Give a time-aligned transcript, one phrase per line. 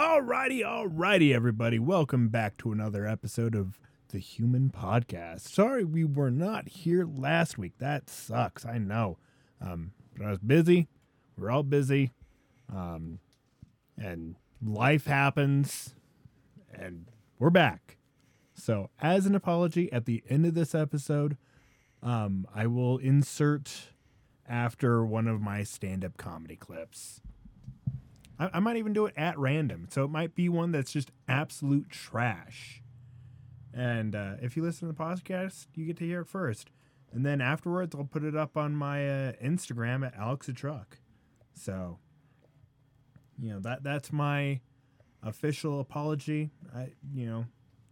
[0.00, 1.78] Alrighty, alrighty, everybody.
[1.78, 5.40] Welcome back to another episode of the Human Podcast.
[5.40, 7.74] Sorry we were not here last week.
[7.80, 8.64] That sucks.
[8.64, 9.18] I know.
[9.60, 10.88] Um, but I was busy.
[11.36, 12.12] We're all busy.
[12.74, 13.18] Um,
[13.98, 15.94] and life happens.
[16.72, 17.04] And
[17.38, 17.98] we're back.
[18.54, 21.36] So, as an apology, at the end of this episode,
[22.02, 23.90] um, I will insert
[24.48, 27.20] after one of my stand up comedy clips.
[28.40, 29.86] I, I might even do it at random.
[29.90, 32.82] So it might be one that's just absolute trash.
[33.72, 36.70] And uh, if you listen to the podcast, you get to hear it first.
[37.12, 40.98] And then afterwards, I'll put it up on my uh, Instagram at Alex Truck.
[41.54, 41.98] So,
[43.38, 44.60] you know that that's my
[45.22, 46.50] official apology.
[46.74, 47.46] I, you know,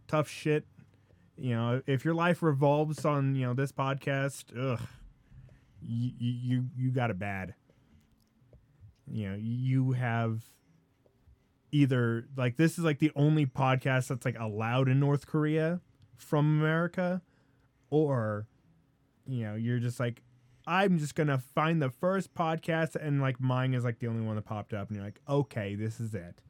[0.07, 0.65] tough shit.
[1.37, 4.81] You know, if your life revolves on you know this podcast, ugh,
[5.81, 7.55] you you you got it bad
[9.11, 10.43] you know you have
[11.71, 15.81] either like this is like the only podcast that's like allowed in North Korea
[16.17, 17.21] from America
[17.89, 18.47] or
[19.27, 20.21] you know you're just like
[20.67, 24.35] I'm just to find the first podcast and like mine is like the only one
[24.35, 26.41] that popped up and you're like okay this is it.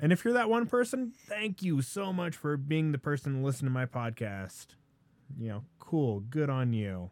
[0.00, 3.44] And if you're that one person, thank you so much for being the person to
[3.44, 4.74] listen to my podcast.
[5.38, 7.10] You know, cool, good on you.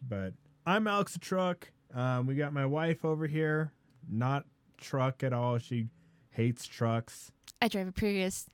[0.00, 1.70] But I'm Alex the Truck.
[1.94, 3.72] Um, we got my wife over here,
[4.10, 4.44] not
[4.78, 5.58] truck at all.
[5.58, 5.88] She
[6.30, 7.32] hates trucks.
[7.60, 8.46] I drive a Prius.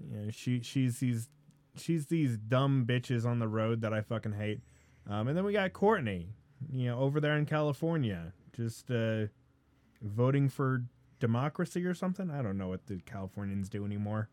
[0.00, 1.28] Yeah, she she's these
[1.76, 4.60] she's these dumb bitches on the road that I fucking hate.
[5.08, 6.28] Um, and then we got Courtney,
[6.72, 9.26] you know, over there in California, just uh,
[10.00, 10.84] voting for
[11.20, 12.30] democracy or something.
[12.30, 14.28] I don't know what the Californians do anymore.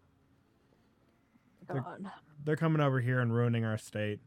[1.67, 1.85] They're,
[2.43, 4.19] they're coming over here and ruining our state.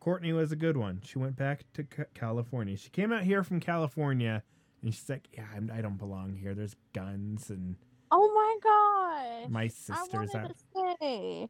[0.00, 1.02] Courtney was a good one.
[1.04, 1.84] She went back to
[2.14, 2.76] California.
[2.76, 4.42] She came out here from California,
[4.82, 6.54] and she's like, "Yeah, I'm, I do not belong here.
[6.54, 7.76] There's guns and."
[8.10, 9.50] Oh my god!
[9.50, 10.56] My sister's out.
[10.74, 11.48] To.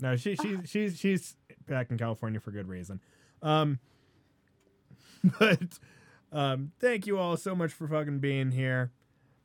[0.00, 1.36] No, she she's she's she's
[1.68, 3.00] back in California for good reason.
[3.42, 3.78] Um,
[5.38, 5.78] but
[6.32, 8.90] um, thank you all so much for fucking being here.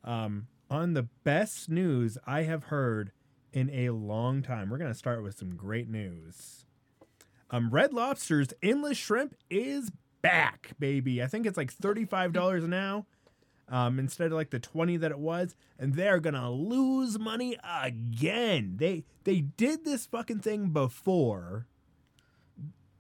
[0.03, 3.11] Um, on the best news I have heard
[3.51, 6.64] in a long time, we're gonna start with some great news.
[7.51, 9.91] Um, Red Lobster's endless shrimp is
[10.21, 11.21] back, baby.
[11.21, 13.05] I think it's like thirty-five dollars now,
[13.69, 18.75] um, instead of like the twenty that it was, and they're gonna lose money again.
[18.77, 21.67] They they did this fucking thing before,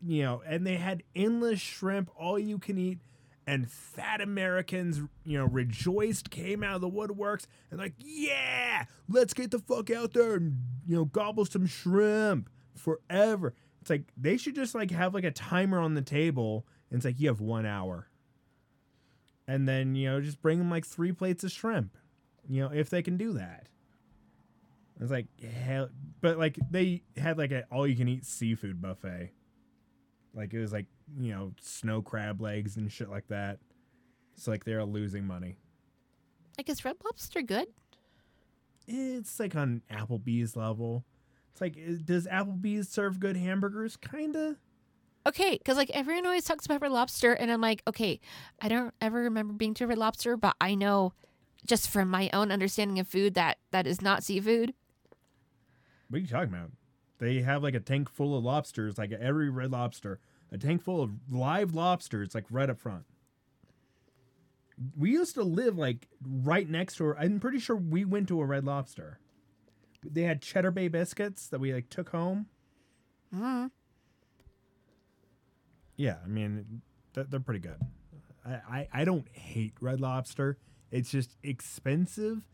[0.05, 2.99] you know, and they had endless shrimp, all you can eat.
[3.47, 9.35] And fat Americans, you know, rejoiced, came out of the woodworks, and like, yeah, let's
[9.35, 10.57] get the fuck out there and
[10.87, 13.53] you know gobble some shrimp forever.
[13.85, 17.05] It's like they should just like have like a timer on the table and it's
[17.05, 18.07] like you have one hour.
[19.47, 21.95] And then, you know, just bring them like three plates of shrimp.
[22.49, 23.67] You know, if they can do that.
[24.99, 29.33] It's like hell but like they had like an all you can eat seafood buffet.
[30.33, 30.87] Like it was like,
[31.19, 33.59] you know, snow crab legs and shit like that.
[34.35, 35.59] It's like they're losing money.
[36.57, 37.67] Like is Red Lobster good?
[38.87, 41.05] It's like on Applebee's level.
[41.55, 43.95] It's like, does Applebee's serve good hamburgers?
[43.95, 44.57] Kinda.
[45.25, 48.19] Okay, because like everyone always talks about Red Lobster, and I'm like, okay,
[48.61, 51.13] I don't ever remember being to Red Lobster, but I know
[51.65, 54.73] just from my own understanding of food that that is not seafood.
[56.09, 56.71] What are you talking about?
[57.19, 60.19] They have like a tank full of lobsters, like every Red Lobster,
[60.51, 63.05] a tank full of live lobsters, like right up front.
[64.97, 67.15] We used to live like right next to.
[67.15, 69.19] I'm pretty sure we went to a Red Lobster
[70.11, 72.47] they had Cheddar Bay biscuits that we like took home.
[73.33, 73.67] Mm-hmm.
[75.97, 76.81] Yeah, I mean
[77.13, 77.79] they're, they're pretty good.
[78.45, 80.57] I, I I don't hate Red Lobster.
[80.91, 82.47] It's just expensive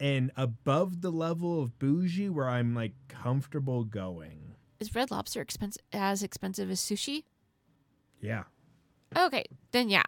[0.00, 4.54] and above the level of bougie where I'm like comfortable going.
[4.80, 7.24] Is Red Lobster expensive as expensive as sushi?
[8.20, 8.44] Yeah.
[9.16, 10.04] Okay, then yeah.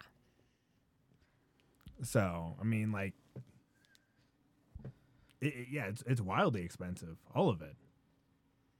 [2.03, 3.13] So I mean, like
[5.41, 7.75] it, it, yeah, it's it's wildly expensive, all of it.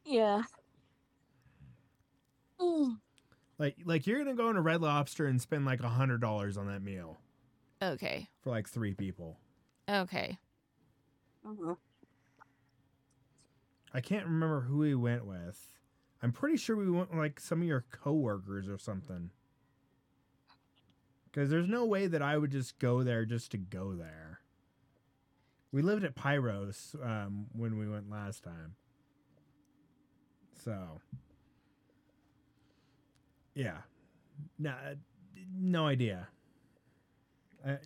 [0.05, 0.43] Yeah.
[3.57, 6.67] Like like you're gonna go into Red Lobster and spend like a hundred dollars on
[6.67, 7.19] that meal.
[7.81, 8.27] Okay.
[8.41, 9.37] For like three people.
[9.89, 10.37] Okay.
[11.45, 11.75] Uh-huh.
[13.93, 15.67] I can't remember who we went with.
[16.21, 19.31] I'm pretty sure we went like some of your coworkers or something.
[21.25, 24.40] Because there's no way that I would just go there just to go there.
[25.71, 28.75] We lived at Pyros um, when we went last time.
[30.63, 30.99] So,
[33.55, 33.77] yeah,
[34.59, 34.73] no,
[35.53, 36.27] no idea.
[37.65, 37.77] I, I,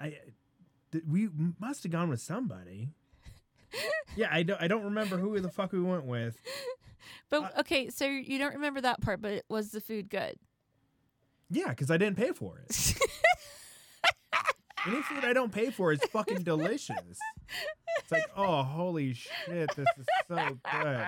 [0.06, 0.14] I
[0.92, 1.28] th- we
[1.58, 2.88] must have gone with somebody.
[4.16, 6.40] yeah, I don't I don't remember who the fuck we went with.
[7.30, 10.36] But Uh, okay, so you don't remember that part, but was the food good?
[11.50, 12.94] Yeah, because I didn't pay for it.
[14.86, 17.18] Any food I don't pay for is fucking delicious.
[18.00, 21.06] It's like, oh, holy shit, this is so good.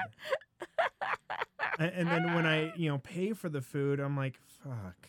[1.79, 5.09] And, and then when I, you know, pay for the food, I'm like, fuck.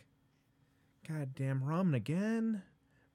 [1.07, 2.61] Goddamn ramen again?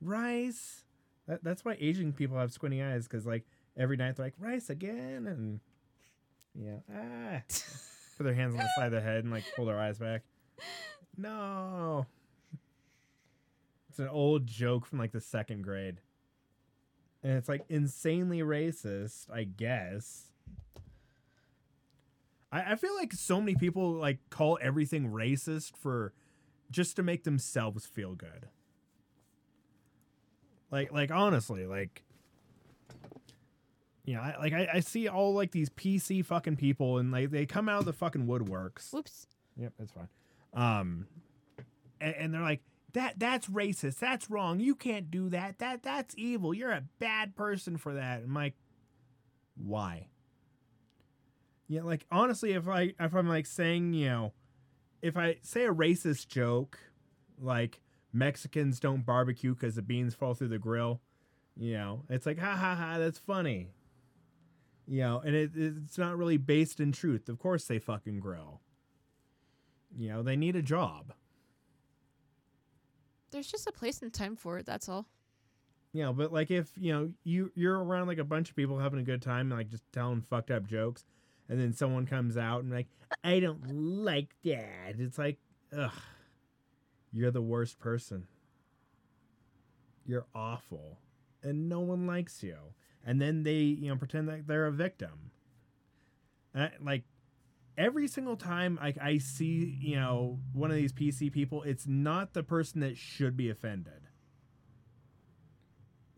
[0.00, 0.84] Rice?
[1.26, 3.46] That, that's why Asian people have squinty eyes, because, like,
[3.76, 5.26] every night they're like, rice again?
[5.26, 5.60] And,
[6.54, 7.42] yeah, ah.
[8.16, 10.22] Put their hands on the side of the head and, like, pull their eyes back.
[11.16, 12.06] No.
[13.96, 16.02] It's an old joke from like the second grade.
[17.22, 20.24] And it's like insanely racist, I guess.
[22.52, 26.12] I, I feel like so many people like call everything racist for
[26.70, 28.48] just to make themselves feel good.
[30.70, 32.02] Like like honestly, like
[34.04, 37.30] you know, I, like I, I see all like these PC fucking people and like
[37.30, 38.92] they come out of the fucking woodworks.
[38.92, 39.26] Whoops.
[39.56, 40.08] Yep, that's fine.
[40.52, 41.06] Um,
[41.98, 42.60] and, and they're like,
[42.96, 43.98] that that's racist.
[43.98, 44.58] That's wrong.
[44.58, 45.58] You can't do that.
[45.58, 46.54] That that's evil.
[46.54, 48.22] You're a bad person for that.
[48.22, 48.54] I'm like,
[49.54, 50.08] why?
[51.68, 54.32] Yeah, like honestly, if I if I'm like saying, you know,
[55.02, 56.78] if I say a racist joke,
[57.38, 57.82] like
[58.14, 61.02] Mexicans don't barbecue because the beans fall through the grill,
[61.54, 63.68] you know, it's like ha ha ha, that's funny.
[64.88, 67.28] You know, and it, it's not really based in truth.
[67.28, 68.62] Of course they fucking grill.
[69.94, 71.12] You know, they need a job.
[73.36, 74.64] There's just a place and time for it.
[74.64, 75.04] That's all.
[75.92, 78.98] Know, but like if you know you you're around like a bunch of people having
[78.98, 81.04] a good time like just telling fucked up jokes,
[81.50, 82.86] and then someone comes out and like
[83.22, 84.94] I don't like that.
[84.98, 85.36] It's like,
[85.76, 85.92] ugh,
[87.12, 88.26] you're the worst person.
[90.06, 90.98] You're awful,
[91.42, 92.56] and no one likes you.
[93.04, 95.30] And then they you know pretend like they're a victim.
[96.80, 97.04] Like
[97.76, 102.32] every single time I, I see you know one of these PC people, it's not
[102.32, 104.08] the person that should be offended.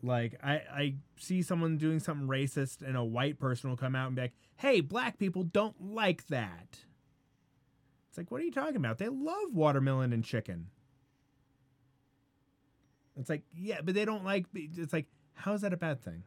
[0.01, 4.07] Like I, I see someone doing something racist and a white person will come out
[4.07, 6.79] and be like, "Hey, black people don't like that."
[8.09, 8.97] It's like, what are you talking about?
[8.97, 10.67] They love watermelon and chicken.
[13.15, 14.45] It's like, yeah, but they don't like.
[14.53, 16.23] It's like, how is that a bad thing?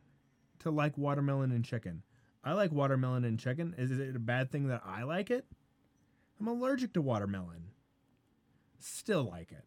[0.61, 2.03] To like watermelon and chicken.
[2.45, 3.75] I like watermelon and chicken.
[3.79, 5.47] Is it a bad thing that I like it?
[6.41, 7.71] I'm allergic to watermelon.
[8.81, 9.65] Still like it.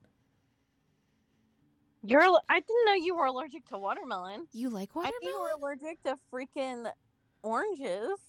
[2.04, 2.22] You're.
[2.22, 4.48] I didn't know you were allergic to watermelon.
[4.52, 5.14] You like watermelon?
[5.16, 6.92] I think you were allergic to freaking
[7.42, 8.20] oranges.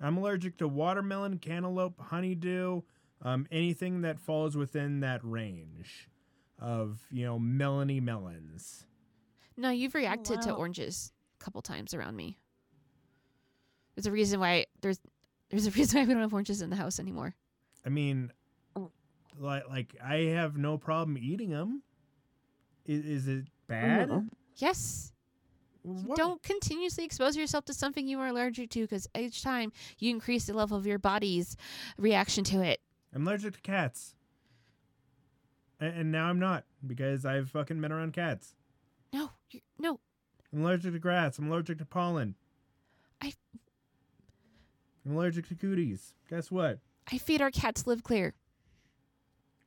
[0.00, 2.82] I'm allergic to watermelon, cantaloupe, honeydew,
[3.22, 6.10] um, anything that falls within that range
[6.58, 8.84] of, you know, melony melons.
[9.56, 10.56] No, you've reacted to wow.
[10.56, 12.38] oranges a couple times around me.
[13.96, 15.00] There's a reason why there's
[15.50, 17.34] there's a reason why we don't have oranges in the house anymore.
[17.84, 18.30] I mean,
[19.38, 21.82] like, like I have no problem eating them.
[22.84, 24.28] Is, is it bad?
[24.56, 25.12] Yes.
[25.82, 26.16] What?
[26.16, 30.46] Don't continuously expose yourself to something you are allergic to because each time you increase
[30.46, 31.56] the level of your body's
[31.96, 32.80] reaction to it.
[33.14, 34.14] I'm allergic to cats.
[35.78, 38.54] And, and now I'm not because I've fucking been around cats.
[39.12, 40.00] No, you no.
[40.52, 41.38] I'm allergic to grass.
[41.38, 42.34] I'm allergic to pollen.
[43.22, 43.32] I-
[45.06, 46.14] I'm allergic to cooties.
[46.28, 46.80] Guess what?
[47.12, 48.32] I feed our cats LiveClear.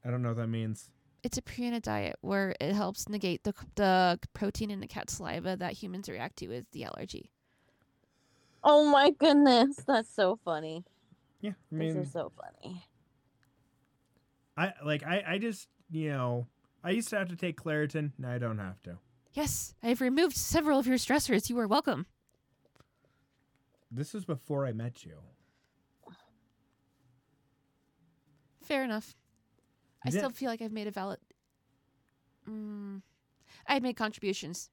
[0.03, 0.89] I don't know what that means.
[1.23, 5.55] It's a Purina diet where it helps negate the the protein in the cat's saliva
[5.57, 7.31] that humans react to as the allergy.
[8.63, 10.85] Oh my goodness, that's so funny.
[11.41, 12.85] Yeah, I This mean, is so funny.
[14.57, 16.47] I like I I just you know
[16.83, 18.11] I used to have to take Claritin.
[18.17, 18.97] Now I don't have to.
[19.33, 21.49] Yes, I've removed several of your stressors.
[21.49, 22.07] You are welcome.
[23.91, 25.17] This was before I met you.
[28.61, 29.15] Fair enough.
[30.05, 30.17] I Yeah.
[30.19, 31.19] still feel like I've made a valid.
[32.47, 33.01] Mm,
[33.67, 34.69] I've made contributions.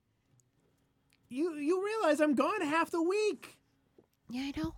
[1.29, 3.59] You you realize I'm gone half the week,
[4.29, 4.75] Yeah, I know.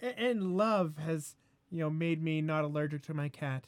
[0.00, 1.36] A- and love has
[1.70, 3.66] you know made me not allergic to my cat.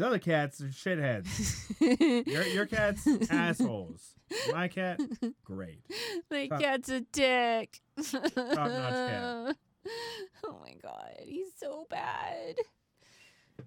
[0.00, 1.76] These other cats are shitheads.
[2.26, 4.14] Your your cat's assholes.
[4.50, 4.98] My cat,
[5.44, 5.82] great.
[6.30, 7.82] My Top- cat's a dick.
[7.98, 9.56] notch cat.
[10.42, 12.54] Oh my god, he's so bad.
[13.58, 13.66] And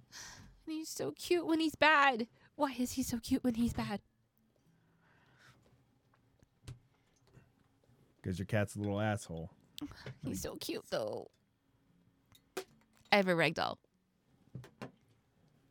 [0.66, 2.26] he's so cute when he's bad.
[2.56, 4.00] Why is he so cute when he's bad?
[8.20, 9.52] Because your cat's a little asshole.
[10.26, 11.30] He's so cute though.
[13.12, 13.78] I have a ragdoll.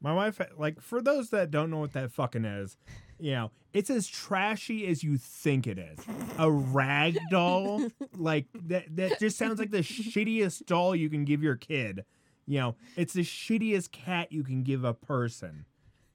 [0.02, 2.76] My wife, like, for those that don't know what that fucking is,
[3.20, 5.98] you know, it's as trashy as you think it is.
[6.38, 8.96] A rag doll, like that.
[8.96, 12.04] That just sounds like the shittiest doll you can give your kid.
[12.46, 15.66] You know, it's the shittiest cat you can give a person.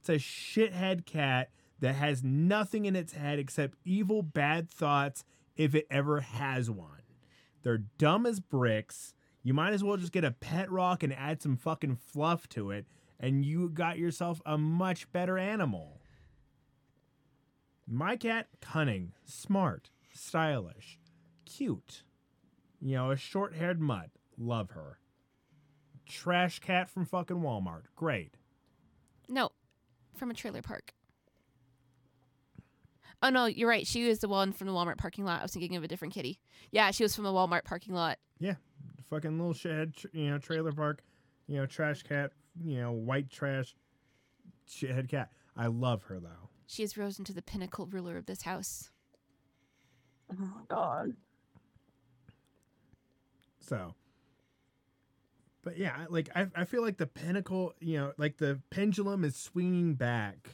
[0.01, 5.23] It's a shithead cat that has nothing in its head except evil, bad thoughts.
[5.55, 7.01] If it ever has one,
[7.63, 9.13] they're dumb as bricks.
[9.43, 12.69] You might as well just get a pet rock and add some fucking fluff to
[12.71, 12.85] it,
[13.19, 16.01] and you got yourself a much better animal.
[17.87, 20.99] My cat, cunning, smart, stylish,
[21.45, 22.03] cute.
[22.81, 24.09] You know, a short haired mutt.
[24.37, 24.99] Love her.
[26.05, 27.83] Trash cat from fucking Walmart.
[27.95, 28.35] Great.
[29.27, 29.49] No,
[30.15, 30.93] from a trailer park.
[33.23, 33.87] Oh no, you're right.
[33.87, 35.39] She was the one from the Walmart parking lot.
[35.39, 36.39] I was thinking of a different kitty.
[36.71, 38.19] Yeah, she was from the Walmart parking lot.
[38.39, 38.55] Yeah.
[39.09, 41.01] Fucking little shed, you know, trailer park,
[41.47, 42.31] you know, trash cat,
[42.63, 43.75] you know, white trash
[44.69, 45.31] shithead cat.
[45.55, 46.49] I love her though.
[46.67, 48.89] She has risen to the pinnacle ruler of this house.
[50.31, 51.13] Oh my god.
[53.59, 53.95] So,
[55.63, 59.35] but yeah, like I, I feel like the pinnacle, you know, like the pendulum is
[59.35, 60.49] swinging back,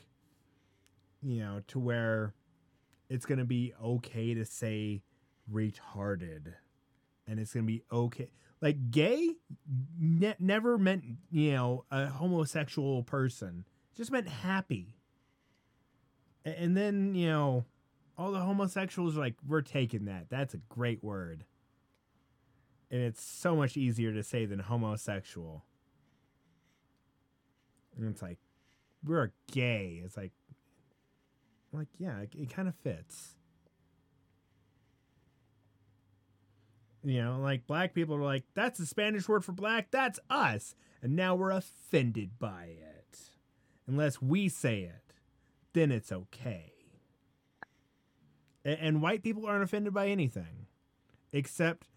[1.22, 2.34] you know, to where
[3.10, 5.02] it's gonna be okay to say
[5.52, 6.54] retarded,
[7.28, 8.30] and it's gonna be okay.
[8.64, 9.36] Like gay,
[10.00, 13.66] ne- never meant you know a homosexual person,
[13.96, 14.96] just meant happy.
[16.46, 17.66] And then you know,
[18.18, 20.28] all the homosexuals are like we're taking that.
[20.30, 21.46] That's a great word
[22.94, 25.66] and it's so much easier to say than homosexual.
[27.98, 28.38] And it's like,
[29.04, 30.00] we're gay.
[30.06, 30.32] It's like,
[31.72, 33.34] like yeah, it, it kind of fits.
[37.04, 39.92] You know, like black people are like, that's the Spanish word for black.
[39.92, 43.20] That's us, and now we're offended by it.
[43.88, 45.14] Unless we say it,
[45.74, 46.72] then it's okay.
[48.66, 50.68] A- and white people aren't offended by anything,
[51.34, 51.88] except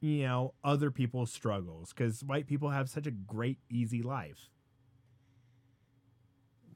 [0.00, 4.50] you know other people's struggles because white people have such a great easy life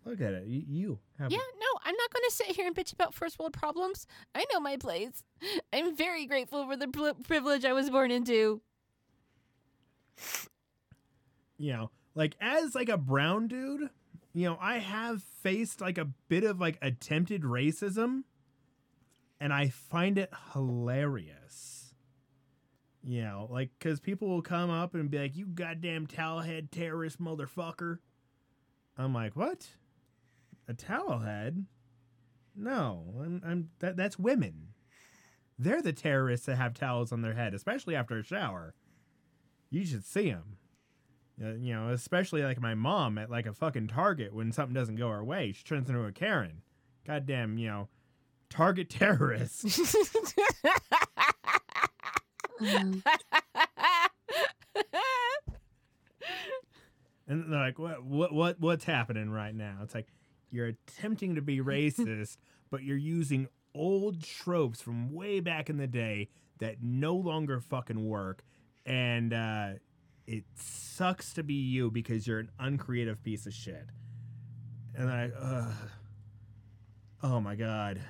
[0.04, 2.76] look at it you, you have Yeah, no, I'm not going to sit here and
[2.76, 4.06] bitch about first world problems.
[4.32, 5.24] I know my place.
[5.72, 8.60] I'm very grateful for the pri- privilege I was born into.
[11.58, 13.90] you know like as like a brown dude
[14.34, 18.22] you know i have faced like a bit of like attempted racism
[19.40, 21.94] and i find it hilarious
[23.02, 27.20] you know like because people will come up and be like you goddamn towelhead terrorist
[27.20, 27.98] motherfucker
[28.98, 29.68] i'm like what
[30.68, 31.64] a towelhead
[32.60, 34.68] no i'm, I'm that, that's women
[35.58, 38.74] they're the terrorists that have towels on their head especially after a shower
[39.70, 40.58] you should see them
[41.42, 44.96] uh, you know, especially like my mom at like a fucking Target when something doesn't
[44.96, 46.60] go her way, she turns into a Karen.
[47.06, 47.88] Goddamn, you know,
[48.50, 49.64] Target terrorist.
[52.60, 53.02] Mm.
[57.26, 59.78] and they're like, what, what, what, what's happening right now?
[59.82, 60.08] It's like
[60.50, 62.36] you're attempting to be racist,
[62.70, 66.28] but you're using old tropes from way back in the day
[66.58, 68.42] that no longer fucking work,
[68.84, 69.70] and uh,
[70.26, 73.86] it sucks to be you because you're an uncreative piece of shit.
[74.94, 75.72] And I, uh,
[77.22, 78.00] oh my god.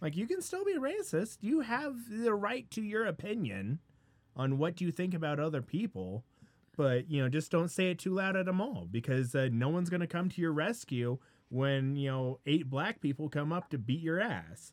[0.00, 1.38] Like you can still be racist.
[1.40, 3.78] You have the right to your opinion
[4.36, 6.24] on what you think about other people,
[6.76, 9.68] but you know, just don't say it too loud at them all because uh, no
[9.68, 13.78] one's gonna come to your rescue when you know eight black people come up to
[13.78, 14.72] beat your ass.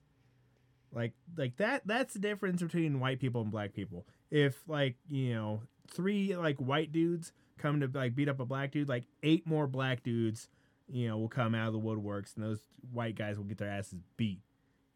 [0.94, 1.84] Like, like that.
[1.86, 4.06] That's the difference between white people and black people.
[4.30, 8.72] If like you know three like white dudes come to like beat up a black
[8.72, 10.50] dude, like eight more black dudes,
[10.90, 13.70] you know, will come out of the woodworks, and those white guys will get their
[13.70, 14.42] asses beat.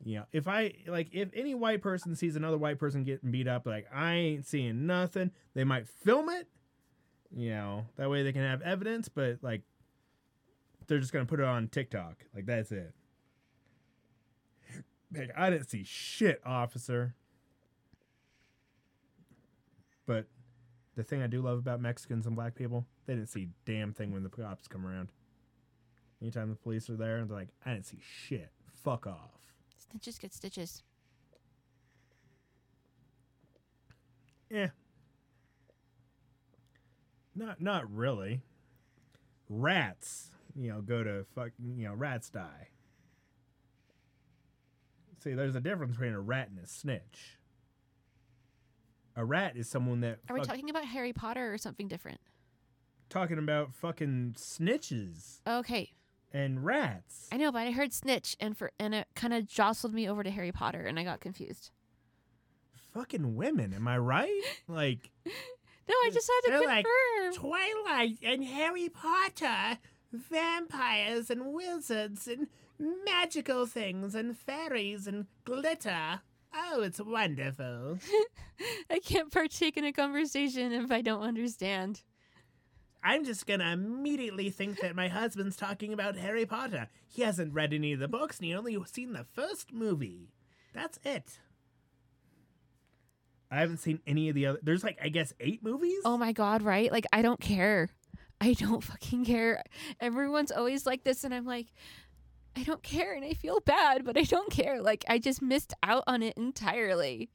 [0.04, 3.48] You know, if I like, if any white person sees another white person getting beat
[3.48, 5.32] up, like I ain't seeing nothing.
[5.54, 6.48] They might film it,
[7.36, 9.08] you know, that way they can have evidence.
[9.10, 9.62] But like,
[10.88, 12.26] they're just gonna put it on TikTok.
[12.34, 12.94] Like that's it.
[15.16, 17.16] Like I didn't see shit, officer.
[20.06, 20.28] But
[20.96, 24.12] the thing I do love about Mexicans and black people, they didn't see damn thing
[24.12, 25.10] when the cops come around.
[26.22, 28.50] Anytime the police are there, and they're like, I didn't see shit.
[28.74, 29.32] Fuck off.
[29.78, 30.84] Snitches get stitches.
[34.50, 34.70] Yeah.
[37.36, 38.42] Not not really.
[39.50, 42.70] Rats, you know, go to fuck you know, rats die.
[45.24, 47.40] See, there's a difference between a rat and a snitch.
[49.16, 52.20] A rat is someone that Are we fuck- talking about Harry Potter or something different?
[53.08, 55.94] talking about fucking snitches Okay,
[56.34, 57.30] and rats.
[57.32, 60.24] I know, but I heard snitch, and for and it kind of jostled me over
[60.24, 61.70] to Harry Potter, and I got confused.
[62.94, 64.42] Fucking women, am I right?
[64.68, 65.12] Like
[65.88, 67.34] No, I just had to They're like, confirm.
[67.50, 69.80] Twilight and Harry Potter,
[70.12, 72.48] vampires and wizards and
[73.06, 76.22] magical things and fairies and glitter.
[76.54, 78.00] Oh, it's wonderful.
[78.90, 82.02] I can't partake in a conversation if I don't understand.
[83.04, 86.88] I'm just gonna immediately think that my husband's talking about Harry Potter.
[87.08, 90.32] He hasn't read any of the books and he only seen the first movie.
[90.74, 91.40] That's it.
[93.52, 94.60] I haven't seen any of the other.
[94.64, 96.00] There's like I guess eight movies.
[96.06, 96.92] Oh my god, right?
[96.92, 97.90] Like I don't care.
[98.42, 99.64] I don't fucking care.
[100.00, 101.68] Everyone's always like this and I'm like
[102.58, 104.82] I don't care and I feel bad, but I don't care.
[104.82, 107.30] Like I just missed out on it entirely.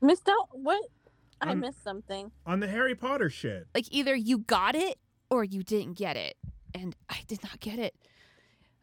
[0.00, 0.48] Missed out?
[0.52, 0.82] What?
[1.42, 2.32] I Um, missed something.
[2.46, 3.66] on the Harry Potter shit.
[3.74, 4.98] Like either you got it
[5.30, 6.36] or you didn't get it.
[6.74, 7.94] And I did not get it.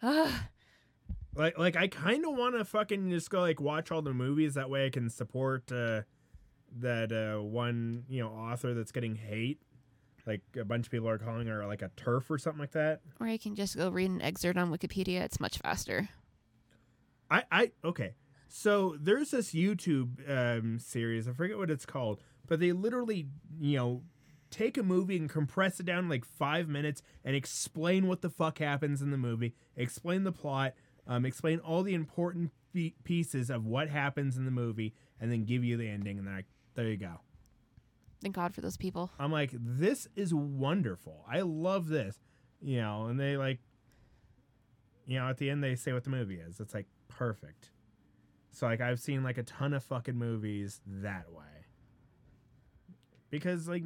[0.01, 0.31] Ugh.
[1.35, 4.55] Like, like I kind of want to fucking just go like watch all the movies.
[4.55, 6.01] That way, I can support uh,
[6.79, 9.59] that uh, one you know author that's getting hate.
[10.25, 12.99] Like a bunch of people are calling her like a TERF or something like that.
[13.19, 15.21] Or you can just go read an excerpt on Wikipedia.
[15.21, 16.09] It's much faster.
[17.31, 18.15] I, I okay.
[18.49, 21.27] So there's this YouTube um, series.
[21.27, 23.27] I forget what it's called, but they literally
[23.59, 24.03] you know
[24.49, 28.59] take a movie and compress it down like five minutes and explain what the fuck
[28.59, 30.73] happens in the movie, explain the plot,
[31.05, 32.51] um, explain all the important
[33.03, 36.17] pieces of what happens in the movie, and then give you the ending.
[36.17, 36.45] And then like,
[36.77, 37.19] there you go.
[38.21, 39.09] Thank God for those people.
[39.19, 41.25] I'm like, this is wonderful.
[41.29, 42.17] I love this.
[42.61, 43.59] You know, and they like,
[45.07, 46.59] you know, at the end they say what the movie is.
[46.59, 47.71] It's like perfect.
[48.51, 51.65] So like I've seen like a ton of fucking movies that way.
[53.31, 53.83] Because like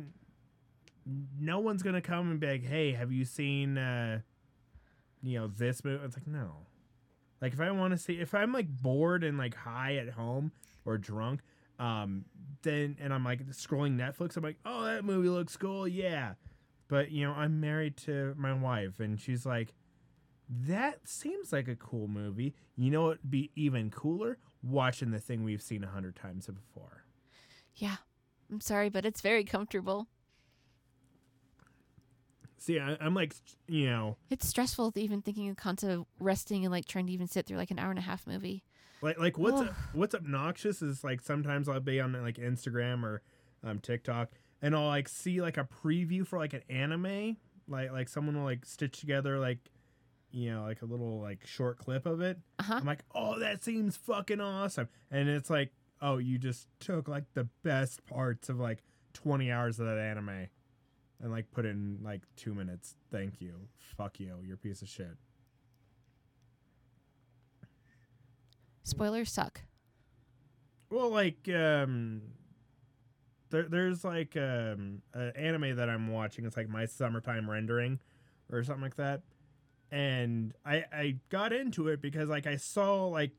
[1.40, 4.20] no one's gonna come and be like, hey, have you seen uh
[5.24, 6.04] you know, this movie?
[6.04, 6.68] It's like, no.
[7.42, 10.52] Like if I wanna see if I'm like bored and like high at home
[10.84, 11.42] or drunk,
[11.82, 12.26] um,
[12.64, 16.34] then and I'm like scrolling Netflix, I'm like, oh, that movie looks cool, yeah.
[16.88, 19.74] But you know, I'm married to my wife, and she's like,
[20.50, 22.54] that seems like a cool movie.
[22.76, 27.06] You know, it'd be even cooler watching the thing we've seen a hundred times before.
[27.76, 27.98] Yeah.
[28.52, 30.08] I'm sorry, but it's very comfortable.
[32.58, 33.34] See, I, I'm like,
[33.68, 37.28] you know, It's stressful even thinking of concept of resting and like trying to even
[37.28, 38.64] sit through like an hour and a half movie.
[39.02, 43.22] Like like what's what's obnoxious is like sometimes I'll be on like Instagram or
[43.64, 47.38] um, TikTok, and I'll like see like a preview for like an anime,
[47.68, 49.60] like like someone will like stitch together like,
[50.32, 52.38] you know, like a little like short clip of it.
[52.60, 52.76] Uh huh.
[52.76, 54.88] I'm like, oh, that seems fucking awesome.
[55.10, 58.84] And it's like, oh, you just took like the best parts of like
[59.14, 60.48] 20 hours of that anime
[61.22, 62.96] and like put in like two minutes.
[63.12, 63.54] Thank you.
[63.98, 64.38] Fuck you.
[64.44, 65.18] You're a piece of shit.
[68.84, 69.62] Spoilers suck.
[70.90, 72.22] Well, like, um,
[73.52, 76.46] there, there's like um, an anime that I'm watching.
[76.46, 78.00] It's like my summertime rendering
[78.52, 79.22] or something like that.
[79.92, 83.32] And I, I got into it because like I saw like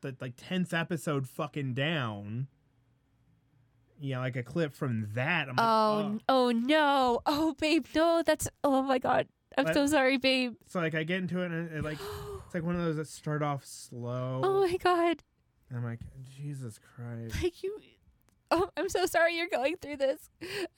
[0.00, 2.48] the like 10th episode fucking down.
[4.00, 5.48] Yeah, like a clip from that.
[5.48, 7.20] I'm like, Oh, n- oh no.
[7.24, 8.22] Oh, babe, no.
[8.26, 9.28] That's, oh my God.
[9.56, 10.54] I'm so sorry, babe.
[10.66, 11.98] So like I get into it and it, like
[12.52, 14.42] it's like one of those that start off slow.
[14.44, 15.22] Oh my God.
[15.70, 16.00] And I'm like,
[16.36, 17.42] Jesus Christ.
[17.42, 17.80] Like you.
[18.50, 20.28] Oh, I'm so sorry you're going through this.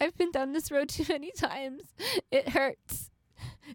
[0.01, 1.83] I've been down this road too many times.
[2.31, 3.11] It hurts.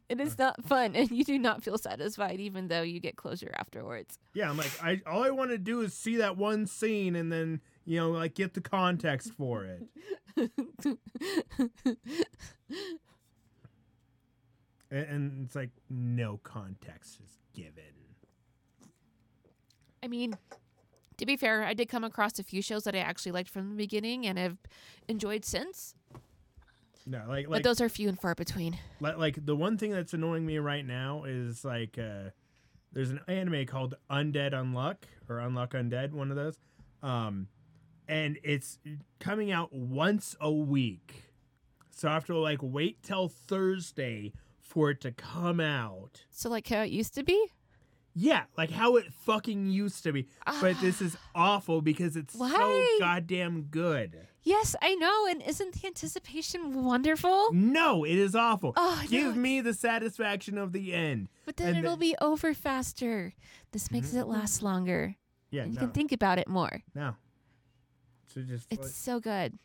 [0.07, 0.43] It is uh.
[0.43, 4.17] not fun, and you do not feel satisfied, even though you get closure afterwards.
[4.33, 7.29] Yeah, I'm like, I all I want to do is see that one scene and
[7.29, 9.83] then you know like get the context for it.
[14.91, 17.83] And, and it's like no context is given.
[20.03, 20.37] I mean,
[21.17, 23.71] to be fair, I did come across a few shows that I actually liked from
[23.71, 24.57] the beginning and have
[25.07, 25.93] enjoyed since,
[27.05, 28.77] No, like but those are few and far between.
[29.01, 32.29] like, like the one thing that's annoying me right now is like uh
[32.91, 36.57] there's an anime called Undead Unluck or Unluck Undead, one of those.
[37.03, 37.47] Um
[38.07, 38.79] and it's
[39.19, 41.25] coming out once a week.
[41.91, 44.31] So I have to like wait till Thursday
[44.69, 46.23] for it to come out.
[46.31, 47.47] So, like how it used to be.
[48.13, 50.27] Yeah, like how it fucking used to be.
[50.45, 51.05] But this ah.
[51.05, 54.27] is awful because it's so goddamn good.
[54.43, 57.53] Yes, I know, and isn't the anticipation wonderful?
[57.53, 58.73] No, it is awful.
[58.75, 59.41] Oh, Give no.
[59.41, 61.29] me the satisfaction of the end.
[61.45, 63.33] But then And it'll the- be over faster.
[63.71, 64.31] This makes it mm-hmm.
[64.31, 65.15] last longer.
[65.51, 66.83] Yeah, and you no, can think about it more.
[66.95, 67.15] no.
[68.27, 69.57] So just It's like- so good.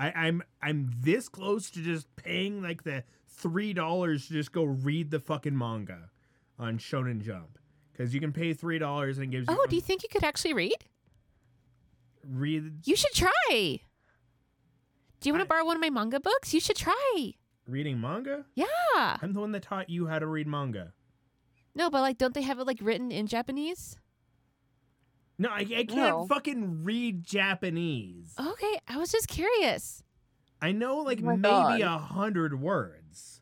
[0.00, 4.64] I, I'm I'm this close to just paying like the three dollars to just go
[4.64, 6.10] read the fucking manga
[6.58, 7.58] on Shonen Jump
[7.92, 10.08] because you can pay three dollars and it gives you Oh, do you think you
[10.08, 10.84] could actually read?
[12.26, 13.80] read You should try.
[15.20, 16.54] Do you want to borrow one of my manga books?
[16.54, 17.34] You should try.
[17.66, 18.46] reading manga?
[18.54, 18.64] Yeah.
[18.96, 20.94] I'm the one that taught you how to read manga.
[21.74, 23.98] No, but like, don't they have it like written in Japanese?
[25.40, 26.26] No, I, I can't No.
[26.28, 28.34] fucking read Japanese.
[28.38, 30.02] Okay, I was just curious.
[30.60, 33.40] I know like Oh maybe a hundred words.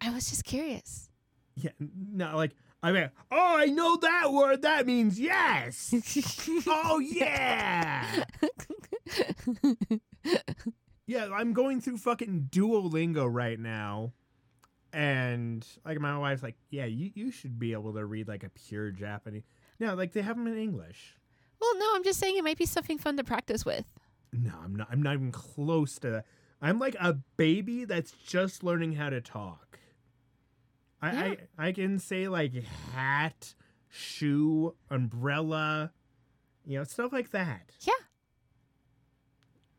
[0.00, 1.10] I was just curious.
[1.54, 4.62] Yeah, no, like I mean, oh, I know that word.
[4.62, 5.92] That means yes.
[6.66, 8.24] oh yeah.
[11.06, 14.12] Yeah, I'm going through fucking Duolingo right now.
[14.92, 18.48] And like my wife's like, yeah, you, you should be able to read like a
[18.48, 19.44] pure Japanese.
[19.78, 21.14] No, like they have them in English.
[21.60, 23.84] Well, no, I'm just saying it might be something fun to practice with.
[24.32, 24.88] No, I'm not.
[24.90, 26.26] I'm not even close to that.
[26.60, 29.78] I'm like a baby that's just learning how to talk.
[31.02, 31.34] I Yeah.
[31.58, 32.52] I, I can say like
[32.94, 33.54] hat,
[33.88, 35.92] shoe, umbrella,
[36.64, 37.70] you know, stuff like that.
[37.82, 37.92] Yeah.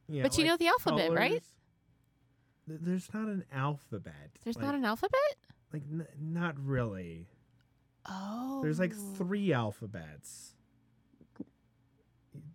[0.07, 1.29] You But you like know the alphabet, right?
[1.29, 1.53] colors.
[2.67, 4.31] Th- There's not an alphabet.
[4.43, 5.35] There's like, not an alphabet?
[5.73, 7.27] like n- not really.
[8.05, 8.61] Oh.
[8.61, 9.13] There's like oh.
[9.15, 10.53] three alphabets.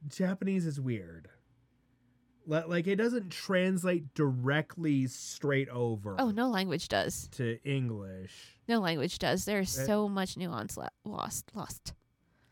[0.08, 1.28] Japanese is weird.
[2.46, 7.28] Like it doesn't translate directly straight over Oh, no language does.
[7.32, 8.58] to English.
[8.66, 9.44] No language does.
[9.44, 11.50] There's Uh, so much nuance lost.
[11.54, 11.92] Lost.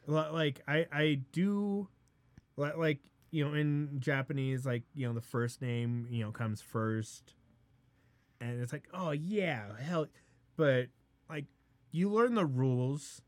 [0.07, 1.89] Like I I do
[2.57, 3.01] like
[3.33, 7.35] you know in Japanese like you know the first name you know comes first
[8.41, 10.07] and it's like oh yeah hell
[10.57, 10.87] but
[11.29, 11.47] like
[11.93, 13.23] you learn the rules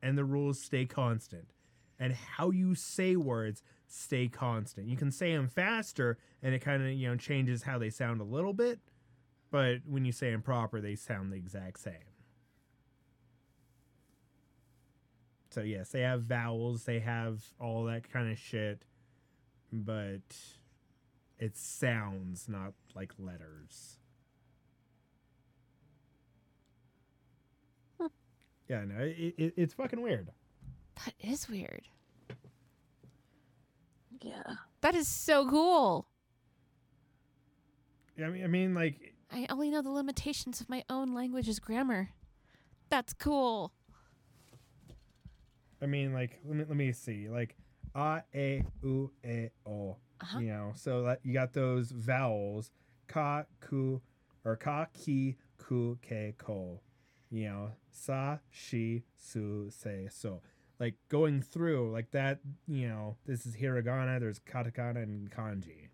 [0.00, 1.50] and the rules stay constant
[2.02, 6.82] and how you say words stay constant you can say them faster and it kind
[6.82, 8.80] of you know changes how they sound a little bit
[9.52, 11.94] but when you say them proper they sound the exact same
[15.50, 18.82] so yes they have vowels they have all that kind of shit
[19.72, 20.36] but
[21.38, 23.98] it sounds not like letters
[28.00, 28.08] Huh.
[28.68, 30.30] yeah no it, it, it's fucking weird
[31.04, 31.88] That is weird.
[34.22, 34.54] Yeah.
[34.80, 36.06] That is so cool.
[38.18, 42.10] I mean, I mean, like, I only know the limitations of my own language's grammar.
[42.90, 43.72] That's cool.
[45.80, 47.56] I mean, like, let me let me see, like,
[47.94, 49.96] a, e, u, e, o.
[50.20, 50.38] Uh-huh.
[50.38, 52.70] You know, so that you got those vowels,
[53.08, 54.00] ka, ku,
[54.44, 56.80] or ka, ki, ku, ke, ko.
[57.30, 60.42] You know, sa, shi, su, se, so.
[60.82, 64.18] Like going through like that, you know, this is hiragana.
[64.18, 65.90] There's katakana and kanji.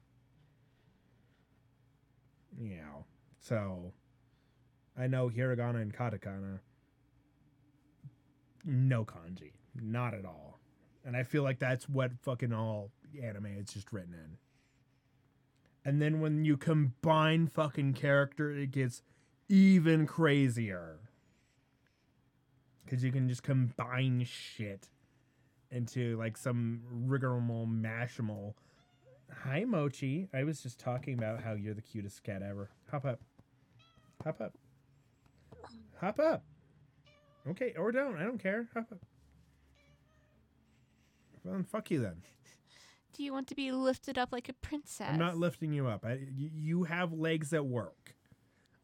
[2.59, 3.05] You know,
[3.39, 3.93] so
[4.99, 6.61] I know hiragana and katakana.
[8.65, 10.59] No kanji, not at all.
[11.05, 12.91] And I feel like that's what fucking all
[13.23, 14.39] anime is just written in.
[15.85, 19.03] And then when you combine fucking character, it gets
[19.51, 21.08] even crazier.
[22.89, 24.89] Because you can just combine shit
[25.71, 28.55] into like some rigmarole mashimal.
[29.45, 30.27] Hi, Mochi.
[30.33, 32.71] I was just talking about how you're the cutest cat ever.
[32.91, 33.21] Hop up.
[34.25, 34.57] Hop up.
[36.01, 36.45] Hop up.
[37.47, 38.17] Okay, or don't.
[38.17, 38.69] I don't care.
[38.73, 39.01] Hop up.
[41.45, 42.23] Well, then fuck you then.
[43.13, 45.09] Do you want to be lifted up like a princess?
[45.11, 46.07] I'm not lifting you up.
[46.07, 48.15] I, you, you have legs that work.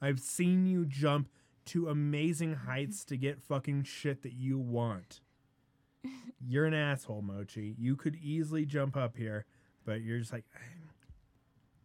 [0.03, 1.29] I've seen you jump
[1.67, 5.21] to amazing heights to get fucking shit that you want.
[6.41, 7.75] You're an asshole, Mochi.
[7.79, 9.47] You could easily jump up here,
[9.85, 10.45] but you're just like,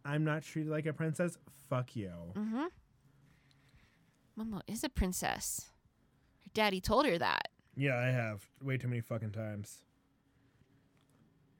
[0.04, 1.38] I'm not treated like a princess.
[1.68, 2.12] Fuck you.
[2.34, 2.64] Mm-hmm.
[4.38, 5.70] Momo is a princess.
[6.44, 7.48] Her daddy told her that.
[7.76, 8.44] Yeah, I have.
[8.62, 9.84] Way too many fucking times.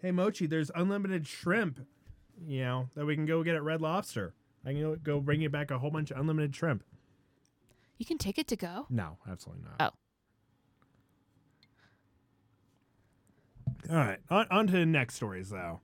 [0.00, 1.80] Hey, Mochi, there's unlimited shrimp,
[2.46, 4.34] you know, that we can go get at Red Lobster.
[4.64, 6.84] I can go, go bring you back a whole bunch of unlimited shrimp.
[8.00, 8.86] You can take it to go.
[8.88, 9.74] No, absolutely not.
[9.78, 9.90] Oh.
[13.90, 15.80] All right, on, on to the next stories though.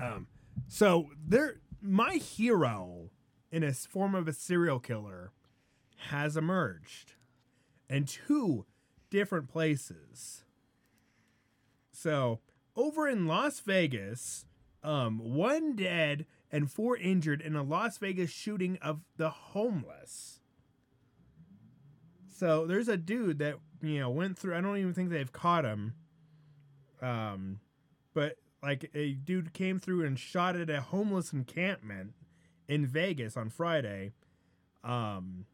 [0.00, 0.26] Um,
[0.66, 3.10] so there, my hero
[3.52, 5.30] in a form of a serial killer
[6.08, 7.12] has emerged
[7.88, 8.66] in two
[9.10, 10.42] different places.
[11.92, 12.40] So
[12.74, 14.44] over in Las Vegas,
[14.82, 20.37] um, one dead and four injured in a Las Vegas shooting of the homeless.
[22.38, 24.54] So there's a dude that you know went through.
[24.54, 25.94] I don't even think they've caught him.
[27.02, 27.58] Um,
[28.14, 32.12] but like a dude came through and shot at a homeless encampment
[32.68, 34.12] in Vegas on Friday.
[34.84, 35.46] Um,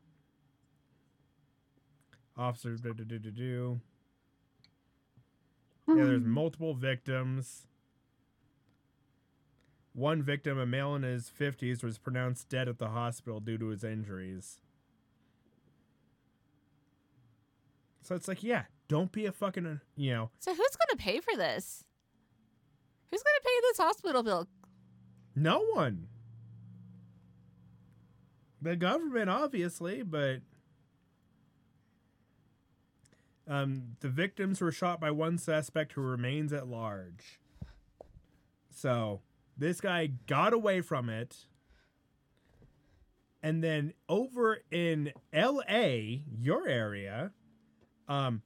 [2.36, 3.80] officers do do do do do.
[5.88, 7.66] Yeah, there's multiple victims.
[9.94, 13.68] One victim, a male in his 50s, was pronounced dead at the hospital due to
[13.68, 14.58] his injuries.
[18.04, 21.36] So it's like, yeah, don't be a fucking, you know, So who's gonna pay for
[21.36, 21.82] this?
[23.10, 24.48] Who's gonna pay this hospital bill?
[25.34, 26.06] no one.
[28.62, 30.40] The government, obviously, but
[33.46, 37.40] um, the victims were shot by one suspect who remains at large.
[38.70, 39.20] So
[39.56, 41.46] this guy got away from it.
[43.42, 47.32] And then over in LA, your area,
[48.08, 48.42] um,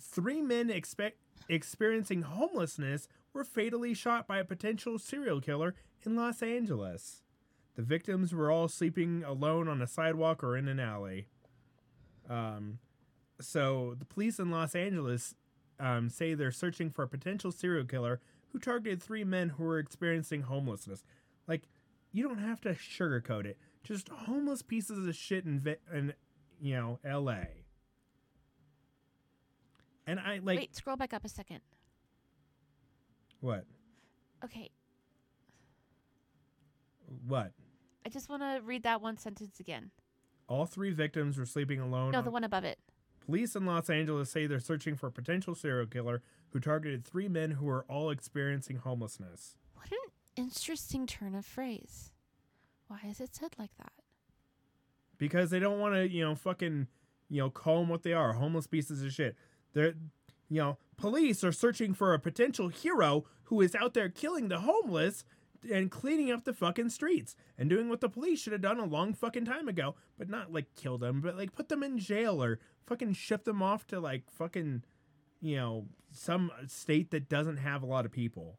[0.00, 6.42] three men expect experiencing homelessness were fatally shot by a potential serial killer in Los
[6.42, 7.22] Angeles.
[7.76, 11.28] The victims were all sleeping alone on a sidewalk or in an alley.
[12.28, 12.78] Um,
[13.40, 15.34] so the police in Los Angeles
[15.78, 19.78] um, say they're searching for a potential serial killer who targeted three men who were
[19.78, 21.04] experiencing homelessness.
[21.46, 21.68] Like,
[22.10, 23.58] you don't have to sugarcoat it.
[23.84, 26.14] Just homeless pieces of shit in, in
[26.60, 27.57] you know, L.A.
[30.08, 31.60] And I like Wait, scroll back up a second.
[33.40, 33.64] what?
[34.42, 34.70] Okay,
[37.26, 37.52] What?
[38.06, 39.90] I just want to read that one sentence again.
[40.48, 42.12] All three victims were sleeping alone.
[42.12, 42.78] No, on- the one above it.
[43.26, 47.28] Police in Los Angeles say they're searching for a potential serial killer who targeted three
[47.28, 49.56] men who were all experiencing homelessness.
[49.74, 49.98] What an
[50.46, 52.12] interesting turn of phrase.
[52.86, 53.92] Why is it said like that?
[55.18, 56.86] because they don't want to, you know, fucking,
[57.28, 59.36] you know, call them what they are, homeless pieces of shit.
[59.72, 59.94] They're,
[60.48, 64.60] you know, police are searching for a potential hero who is out there killing the
[64.60, 65.24] homeless
[65.72, 68.84] and cleaning up the fucking streets and doing what the police should have done a
[68.84, 72.42] long fucking time ago, but not like kill them, but like put them in jail
[72.42, 74.84] or fucking ship them off to like fucking,
[75.40, 78.58] you know, some state that doesn't have a lot of people.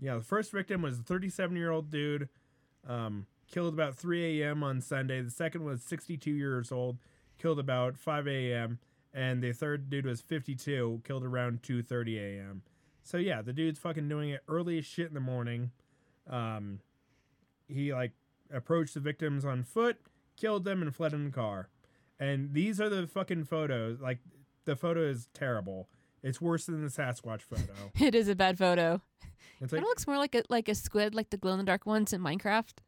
[0.00, 2.28] Yeah, the first victim was a 37 year old dude,
[2.86, 4.62] um, killed about 3 a.m.
[4.62, 5.20] on Sunday.
[5.20, 6.98] The second was 62 years old,
[7.38, 8.78] killed about 5 a.m.
[9.12, 12.62] And the third dude was 52, killed around 2:30 a.m.
[13.02, 15.70] So yeah, the dude's fucking doing it early as shit in the morning.
[16.28, 16.80] Um,
[17.66, 18.12] he like
[18.52, 19.96] approached the victims on foot,
[20.36, 21.68] killed them, and fled in the car.
[22.18, 24.00] And these are the fucking photos.
[24.00, 24.18] Like
[24.64, 25.88] the photo is terrible.
[26.26, 27.92] It's worse than the Sasquatch photo.
[28.04, 29.00] It is a bad photo.
[29.60, 31.64] It's it like looks more like a like a squid, like the glow in the
[31.64, 32.78] dark ones in Minecraft.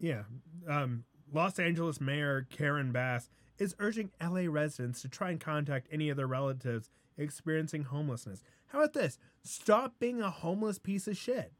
[0.00, 0.22] Yeah.
[0.68, 6.08] Um, Los Angeles Mayor Karen Bass is urging LA residents to try and contact any
[6.08, 8.42] of their relatives experiencing homelessness.
[8.66, 9.16] How about this?
[9.44, 11.52] Stop being a homeless piece of shit.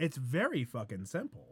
[0.00, 1.51] It's very fucking simple.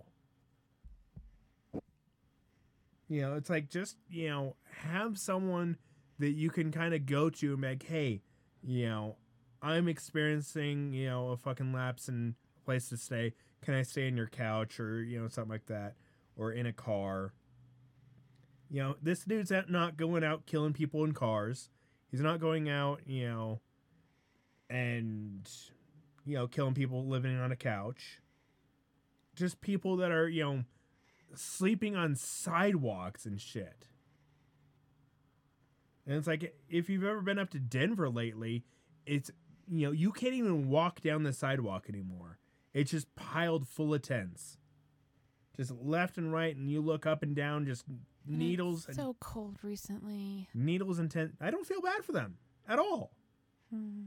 [3.10, 5.78] You know, it's like just, you know, have someone
[6.20, 8.22] that you can kind of go to and be like, hey,
[8.62, 9.16] you know,
[9.60, 13.34] I'm experiencing, you know, a fucking lapse in a place to stay.
[13.62, 15.94] Can I stay in your couch or, you know, something like that?
[16.36, 17.32] Or in a car.
[18.70, 21.68] You know, this dude's not going out killing people in cars.
[22.12, 23.60] He's not going out, you know,
[24.70, 25.50] and,
[26.24, 28.20] you know, killing people living on a couch.
[29.34, 30.64] Just people that are, you know,
[31.34, 33.86] sleeping on sidewalks and shit.
[36.06, 38.64] And it's like if you've ever been up to Denver lately,
[39.06, 39.30] it's
[39.68, 42.38] you know, you can't even walk down the sidewalk anymore.
[42.74, 44.58] It's just piled full of tents.
[45.56, 47.84] Just left and right and you look up and down just
[48.26, 50.48] needles It's and so cold recently.
[50.54, 51.34] needles and tent.
[51.40, 52.38] I don't feel bad for them
[52.68, 53.12] at all.
[53.72, 54.02] Hmm.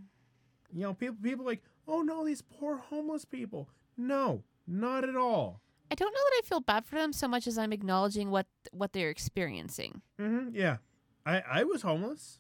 [0.74, 5.62] You know, people people like, "Oh no, these poor homeless people." No, not at all.
[5.94, 8.48] I don't know that I feel bad for them so much as I'm acknowledging what
[8.72, 10.02] what they're experiencing.
[10.20, 10.78] hmm Yeah,
[11.24, 12.40] I I was homeless.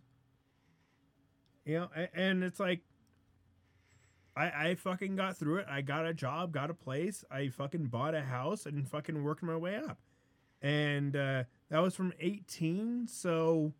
[1.63, 2.81] You know, and it's like,
[4.35, 5.67] I I fucking got through it.
[5.69, 7.23] I got a job, got a place.
[7.29, 9.99] I fucking bought a house and fucking worked my way up,
[10.59, 13.07] and uh, that was from eighteen.
[13.07, 13.73] So,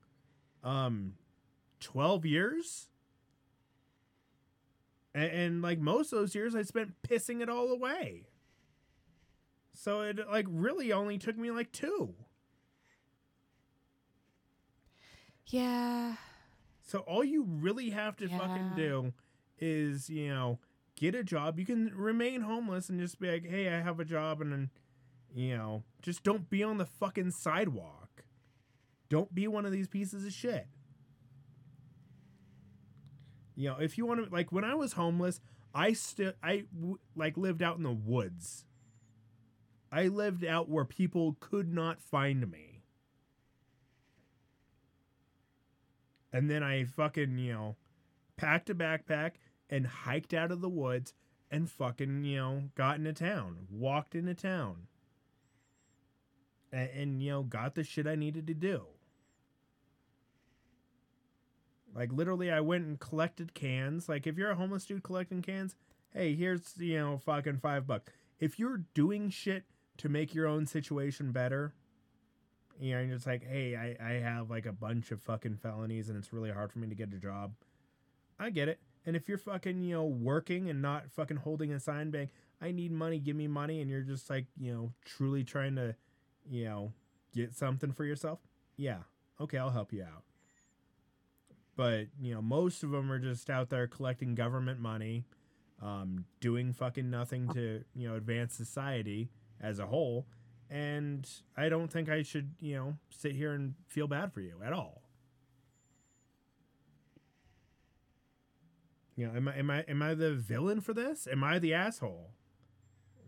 [0.63, 1.15] um,
[1.79, 2.89] twelve years.
[5.15, 8.27] And, and like most of those years, I spent pissing it all away.
[9.73, 12.15] So it like really only took me like two.
[15.47, 16.15] Yeah.
[16.81, 19.13] So all you really have to fucking do
[19.59, 20.59] is, you know,
[20.95, 21.59] get a job.
[21.59, 24.69] You can remain homeless and just be like, "Hey, I have a job," and then,
[25.35, 28.23] You know, just don't be on the fucking sidewalk.
[29.09, 30.67] Don't be one of these pieces of shit.
[33.55, 35.39] You know, if you want to, like, when I was homeless,
[35.73, 38.65] I still, I w- like lived out in the woods.
[39.93, 42.81] I lived out where people could not find me.
[46.31, 47.75] And then I fucking, you know,
[48.35, 49.33] packed a backpack
[49.69, 51.13] and hiked out of the woods
[51.51, 54.87] and fucking, you know, got into town, walked into town.
[56.71, 58.85] And, and you know, got the shit I needed to do.
[61.95, 64.09] Like literally I went and collected cans.
[64.09, 65.75] Like if you're a homeless dude collecting cans,
[66.11, 68.11] hey, here's, you know, fucking 5 bucks.
[68.39, 69.65] If you're doing shit
[69.97, 71.73] to make your own situation better,
[72.79, 76.09] you know, you're just like, hey, I, I have like a bunch of fucking felonies
[76.09, 77.53] and it's really hard for me to get a job.
[78.39, 78.79] I get it.
[79.05, 82.71] And if you're fucking, you know, working and not fucking holding a sign bank, I
[82.71, 85.95] need money, give me money, and you're just like, you know, truly trying to,
[86.49, 86.93] you know,
[87.33, 88.39] get something for yourself,
[88.77, 88.99] yeah,
[89.41, 90.23] okay, I'll help you out.
[91.75, 95.25] But, you know, most of them are just out there collecting government money,
[95.81, 99.29] um, doing fucking nothing to, you know, advance society
[99.63, 100.27] as a whole.
[100.69, 104.59] And I don't think I should, you know, sit here and feel bad for you
[104.63, 105.01] at all.
[109.15, 111.27] You know, am I am I am I the villain for this?
[111.31, 112.31] Am I the asshole?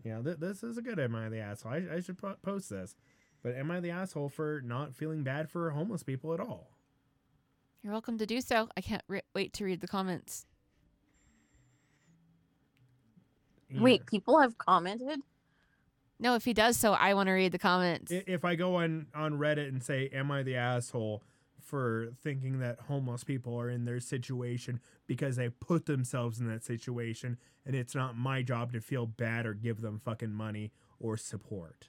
[0.04, 1.72] You know, th- this is a good am I the asshole?
[1.72, 2.96] I, I should po- post this.
[3.42, 6.70] But am I the asshole for not feeling bad for homeless people at all?
[7.82, 8.68] You're welcome to do so.
[8.76, 10.46] I can't re- wait to read the comments.
[13.68, 15.20] You Wait, people have commented?
[16.18, 18.10] No, if he does so, I want to read the comments.
[18.10, 21.22] if I go on on Reddit and say, "Am I the asshole
[21.60, 26.64] for thinking that homeless people are in their situation because they put themselves in that
[26.64, 31.16] situation, and it's not my job to feel bad or give them fucking money or
[31.16, 31.88] support?"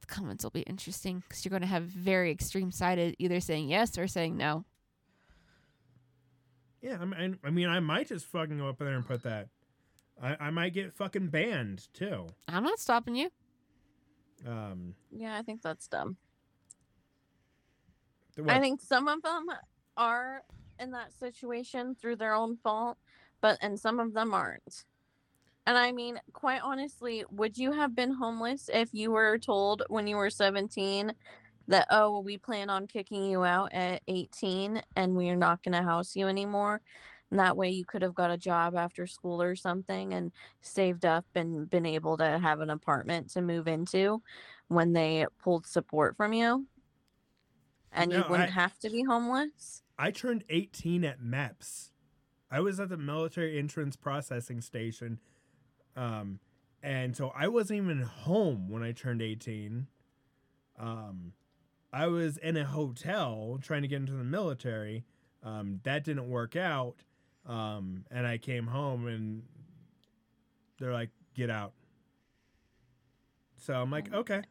[0.00, 3.68] the comments will be interesting because you're going to have very extreme sided, either saying
[3.68, 4.64] yes or saying no.
[6.82, 9.48] Yeah, I mean, I mean, I might just fucking go up there and put that.
[10.22, 12.26] I, I might get fucking banned too.
[12.48, 13.30] I'm not stopping you.
[14.46, 16.16] Um, Yeah, I think that's dumb.
[18.36, 19.46] the I think some of them
[19.96, 20.42] are
[20.78, 22.98] in that situation through their own fault,
[23.40, 24.84] but and some of them aren't.
[25.66, 30.06] And I mean, quite honestly, would you have been homeless if you were told when
[30.06, 31.12] you were 17
[31.68, 35.82] that oh, we plan on kicking you out at 18 and we're not going to
[35.82, 36.80] house you anymore?
[37.30, 41.04] And that way you could have got a job after school or something and saved
[41.04, 44.22] up and been able to have an apartment to move into
[44.68, 46.66] when they pulled support from you.
[47.92, 49.82] And you wouldn't I- have to be homeless.
[49.98, 51.90] I turned 18 at MEPS.
[52.50, 55.20] I was at the military entrance processing station.
[55.94, 56.40] Um,
[56.82, 59.86] and so I wasn't even home when I turned 18.
[60.78, 61.34] Um,
[61.92, 65.04] I was in a hotel trying to get into the military.
[65.42, 66.96] Um, that didn't work out.
[67.46, 69.42] Um, and I came home and
[70.78, 71.72] they're like, get out.
[73.56, 74.42] So I'm like, okay.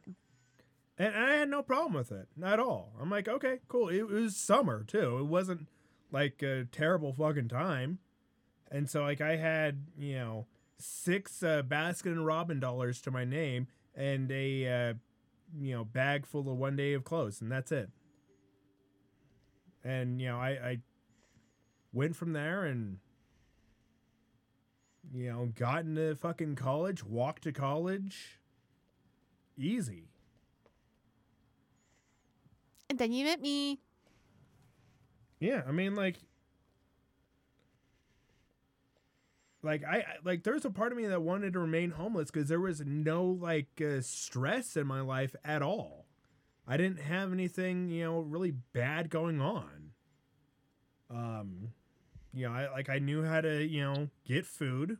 [0.98, 2.92] And I had no problem with it, not at all.
[3.00, 3.88] I'm like, okay, cool.
[3.88, 5.18] It was summer too.
[5.18, 5.66] It wasn't
[6.12, 7.98] like a terrible fucking time.
[8.70, 10.46] And so like I had, you know,
[10.78, 14.94] six uh, Baskin and Robin dollars to my name and a uh,
[15.58, 17.90] you know, bag full of one day of clothes and that's it.
[19.82, 20.78] And you know, I I
[21.92, 22.98] went from there and
[25.12, 28.40] you know, got into fucking college, walked to college.
[29.58, 30.08] Easy.
[32.88, 33.80] And then you met me.
[35.38, 36.16] Yeah, I mean, like,
[39.62, 40.42] like I like.
[40.42, 43.80] There's a part of me that wanted to remain homeless because there was no like
[43.80, 46.06] uh, stress in my life at all.
[46.66, 49.92] I didn't have anything, you know, really bad going on.
[51.10, 51.72] Um,
[52.32, 54.98] you know, I like I knew how to, you know, get food.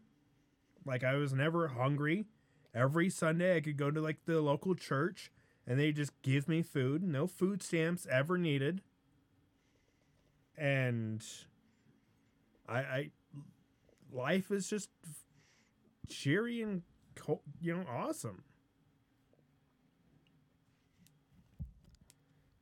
[0.85, 2.27] Like I was never hungry.
[2.75, 5.31] Every Sunday I could go to like the local church
[5.67, 7.03] and they just give me food.
[7.03, 8.83] No food stamps ever needed
[10.61, 11.25] and
[12.69, 13.11] I, I
[14.13, 14.91] life is just
[16.09, 16.83] cheery and
[17.61, 18.45] you know awesome.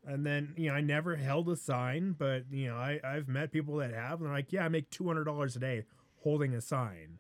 [0.09, 3.53] And then you know I never held a sign, but you know I I've met
[3.53, 5.85] people that have, and they're like, yeah, I make two hundred dollars a day
[6.23, 7.19] holding a sign,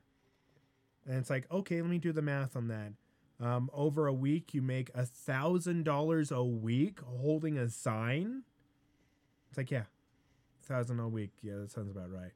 [1.07, 2.93] and it's like, okay, let me do the math on that.
[3.41, 8.45] Um, over a week, you make a thousand dollars a week holding a sign.
[9.51, 9.84] It's like, yeah,
[10.62, 11.32] thousand a week.
[11.43, 12.32] Yeah, that sounds about right.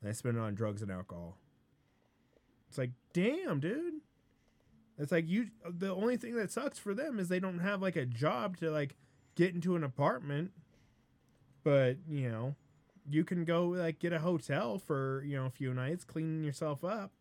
[0.00, 1.36] And I spend it on drugs and alcohol.
[2.68, 3.94] It's like, damn, dude.
[4.98, 7.96] It's like you the only thing that sucks for them is they don't have like
[7.96, 8.94] a job to like
[9.36, 10.50] get into an apartment.
[11.62, 12.56] But, you know,
[13.08, 16.84] you can go like get a hotel for, you know, a few nights, cleaning yourself
[16.84, 17.12] up.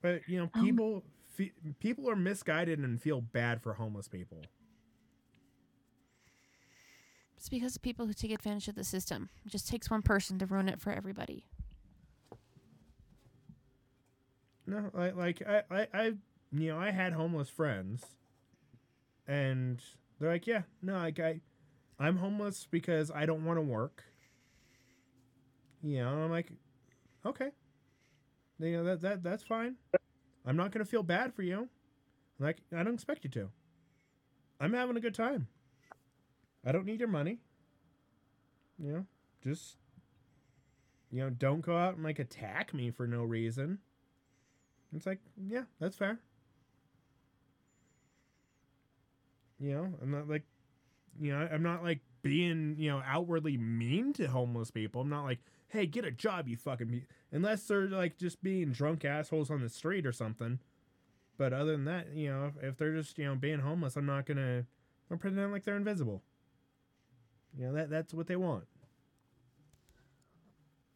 [0.00, 4.42] But, you know, Um, people fe- people are misguided and feel bad for homeless people.
[7.36, 9.28] It's because of people who take advantage of the system.
[9.44, 11.46] It just takes one person to ruin it for everybody.
[14.66, 16.04] No, like like I, I I
[16.52, 18.04] you know I had homeless friends,
[19.28, 19.80] and
[20.18, 21.40] they're like, yeah, no, like I,
[22.00, 24.02] I'm homeless because I don't want to work.
[25.82, 26.50] You know, and I'm like,
[27.24, 27.50] okay,
[28.58, 29.76] you know that that that's fine.
[30.44, 31.68] I'm not gonna feel bad for you.
[32.40, 33.50] Like I don't expect you to.
[34.60, 35.46] I'm having a good time.
[36.66, 37.38] I don't need your money.
[38.78, 39.06] You know,
[39.44, 39.76] just
[41.10, 43.78] you know, don't go out and like attack me for no reason.
[44.94, 46.18] It's like, yeah, that's fair.
[49.60, 50.44] You know, I'm not like,
[51.20, 55.00] you know, I'm not like being, you know, outwardly mean to homeless people.
[55.00, 58.72] I'm not like, hey, get a job, you fucking be unless they're like just being
[58.72, 60.58] drunk assholes on the street or something.
[61.36, 64.06] But other than that, you know, if, if they're just, you know, being homeless, I'm
[64.06, 64.64] not gonna
[65.10, 66.22] I'm pretend like they're invisible.
[67.56, 68.64] You know, that that's what they want.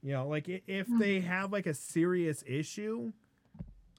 [0.02, 0.98] You know, like if hmm.
[0.98, 3.12] they have like a serious issue,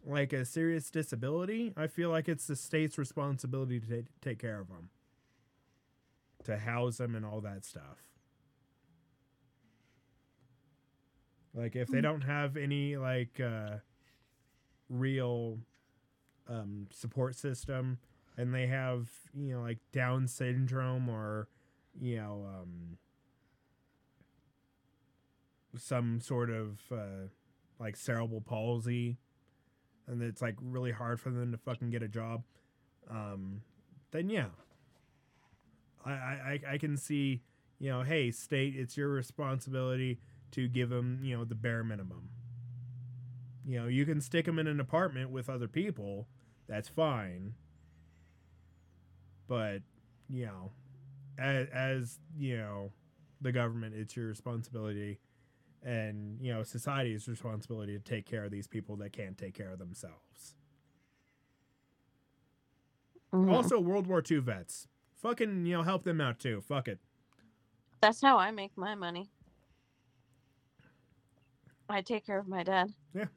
[0.06, 4.60] like a serious disability, I feel like it's the state's responsibility to take, take care
[4.60, 4.89] of them,
[6.43, 8.04] to house them and all that stuff.
[11.54, 12.04] Like if they Mm.
[12.04, 13.78] don't have any like uh,
[14.89, 15.60] real
[16.47, 17.99] um, support system,
[18.38, 21.47] and they have you know like Down syndrome or
[21.99, 22.97] you know um,
[25.78, 27.28] some sort of uh,
[27.80, 29.18] like cerebral palsy
[30.08, 32.43] and it's like really hard for them to fucking get a job,
[33.10, 33.62] um,
[34.12, 34.47] then yeah,
[36.06, 37.41] I, I I can see
[37.80, 40.20] you know, hey, state, it's your responsibility
[40.51, 42.30] to give them you know the bare minimum.
[43.66, 46.28] You know, you can stick them in an apartment with other people,
[46.68, 47.54] that's fine.
[49.47, 49.82] But
[50.30, 50.72] you know,
[51.38, 52.91] as, as you know,
[53.41, 55.20] the government, it's your responsibility
[55.84, 59.71] and you know society's responsibility to take care of these people that can't take care
[59.71, 60.55] of themselves.
[63.34, 63.51] Mhm.
[63.51, 66.61] Also, World War II vets, fucking you know help them out too.
[66.61, 66.99] Fuck it.
[68.01, 69.29] That's how I make my money.
[71.89, 72.93] I take care of my dad.
[73.13, 73.27] Yeah.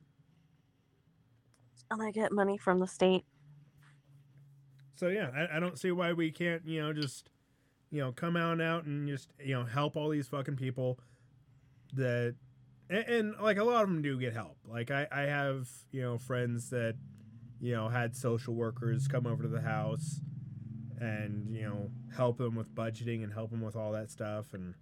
[1.91, 3.25] And I get money from the state.
[4.97, 7.31] So yeah, I, I don't see why we can't you know just
[7.91, 10.99] you know come out and out and just you know help all these fucking people
[11.97, 12.35] that
[12.89, 14.57] and, and like a lot of them do get help.
[14.69, 16.97] Like I I have you know friends that
[17.61, 20.21] you know had social workers come over to the house
[21.01, 24.75] and you know help them with budgeting and help them with all that stuff and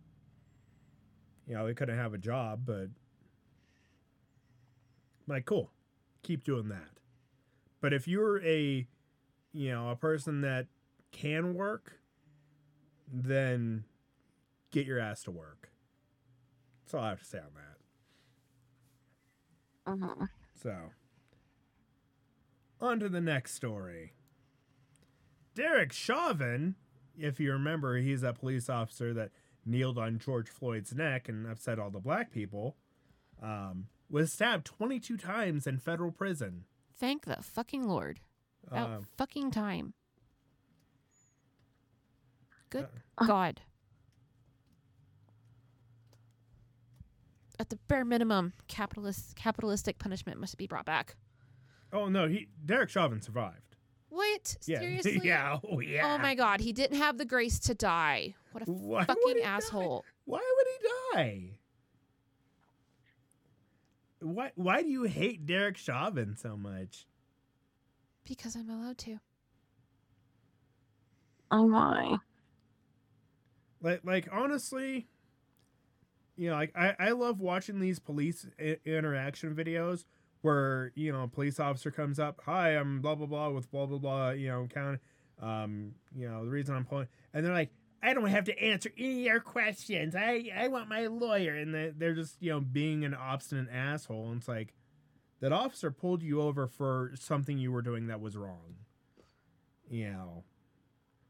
[1.47, 2.89] you know they couldn't have a job but
[5.27, 5.71] like cool.
[6.23, 6.91] Keep doing that.
[7.81, 8.87] But if you're a
[9.53, 10.67] you know a person that
[11.13, 12.01] can work
[13.13, 13.85] then
[14.73, 15.71] get your ass to work
[16.85, 17.71] that's all i have to say on that
[19.87, 20.29] Mhm.
[20.55, 20.91] so,
[22.81, 24.15] on to the next story.
[25.55, 26.75] Derek Chauvin,
[27.19, 29.31] if you remember, he's that police officer that
[29.67, 32.77] kneeled on George Floyd's neck and upset all the black people,
[33.43, 36.65] um, was stabbed 22 times in federal prison.
[36.97, 38.21] Thank the fucking Lord.
[38.67, 39.93] About Um, fucking time.
[42.71, 43.27] Good Uh.
[43.27, 43.63] God.
[47.59, 51.15] At the bare minimum, capitalist capitalistic punishment must be brought back.
[51.93, 53.77] oh no, he Derek Chauvin survived.
[54.09, 54.57] What?
[54.67, 55.21] Yeah, Seriously?
[55.25, 56.15] yeah, oh yeah.
[56.15, 58.35] Oh my God, he didn't have the grace to die.
[58.53, 59.49] What a Why fucking he die?
[59.49, 60.05] asshole.
[60.25, 61.59] Why would he die?
[64.21, 64.53] Why?
[64.55, 67.07] Why do you hate Derek Chauvin so much?
[68.25, 69.19] Because I'm allowed to.
[71.51, 72.17] Oh my.
[73.83, 75.07] like like honestly
[76.37, 80.05] you know like i i love watching these police I- interaction videos
[80.43, 83.87] where you know a police officer comes up hi i'm blah blah blah with blah
[83.87, 85.01] blah blah you know count
[85.41, 87.71] um you know the reason i'm pulling and they're like
[88.03, 90.15] i don't have to answer any of your questions.
[90.15, 94.29] I i want my lawyer and they, they're just you know being an obstinate asshole
[94.29, 94.75] and it's like
[95.41, 98.77] that officer pulled you over for something you were doing that was wrong
[99.89, 100.45] you know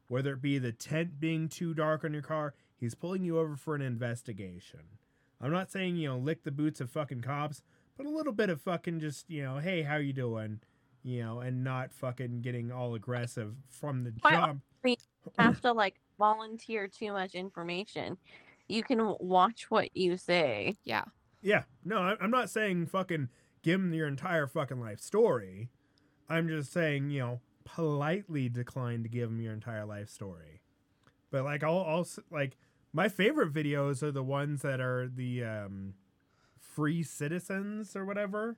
[0.07, 3.55] whether it be the tent being too dark on your car, he's pulling you over
[3.55, 4.81] for an investigation.
[5.41, 7.61] I'm not saying, you know, lick the boots of fucking cops,
[7.97, 10.59] but a little bit of fucking just you know, hey, how you doing?
[11.03, 14.61] You know, and not fucking getting all aggressive from the Why- jump.
[15.39, 18.17] have to like volunteer too much information.
[18.67, 20.75] You can watch what you say.
[20.83, 21.03] Yeah.
[21.41, 23.29] Yeah, no, I- I'm not saying fucking
[23.61, 25.69] give them your entire fucking life story.
[26.29, 30.61] I'm just saying, you know, politely decline to give them your entire life story.
[31.31, 32.57] But like, I'll, I'll like
[32.93, 35.95] my favorite videos are the ones that are the um,
[36.57, 38.55] free citizens or whatever.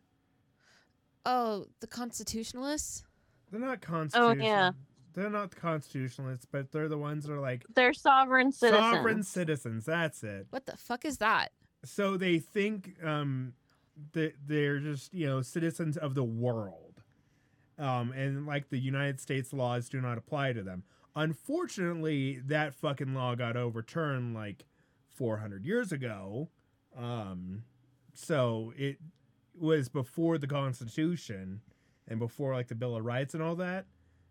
[1.25, 3.03] Oh, the constitutionalists?
[3.51, 4.29] They're not constitutional.
[4.29, 4.71] Oh, yeah.
[5.13, 8.93] They're not constitutionalists, but they're the ones that are like They're sovereign citizens.
[8.93, 9.85] sovereign citizens.
[9.85, 10.45] That's it.
[10.51, 11.51] What the fuck is that?
[11.83, 13.53] so they think um
[14.13, 16.86] that they're just you know citizens of the world
[17.77, 20.83] um and like the united states laws do not apply to them.
[21.15, 24.65] Unfortunately that fucking law got overturned like
[25.15, 26.49] 400 years ago.
[26.97, 27.63] Um
[28.13, 28.97] so it
[29.59, 31.61] was before the constitution
[32.07, 33.85] and before like the bill of rights and all that.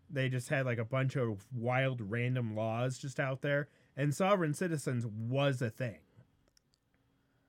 [0.09, 3.67] They just had like a bunch of wild random laws just out there
[3.97, 5.97] and sovereign citizens was a thing.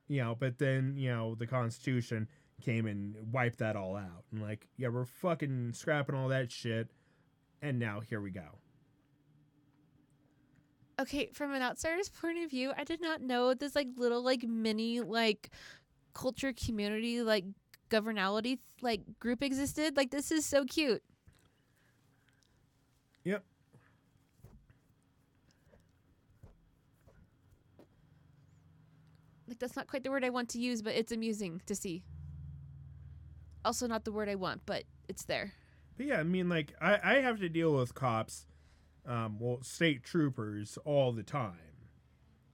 [0.09, 2.29] You know, but then, you know, the Constitution
[2.63, 4.25] came and wiped that all out.
[4.33, 6.89] And like, yeah, we're fucking scrapping all that shit.
[7.63, 8.59] And now here we go.
[11.01, 14.43] Okay, from an outsider's point of view, I did not know this like little like
[14.43, 15.51] mini like
[16.13, 17.45] culture community like
[17.89, 19.97] governality like group existed.
[19.97, 21.03] Like this is so cute.
[23.25, 23.45] Yep.
[29.47, 32.03] Like that's not quite the word I want to use, but it's amusing to see.
[33.65, 35.53] Also not the word I want, but it's there.
[35.97, 38.47] But yeah, I mean, like, I, I have to deal with cops,
[39.07, 41.59] um, well, state troopers all the time.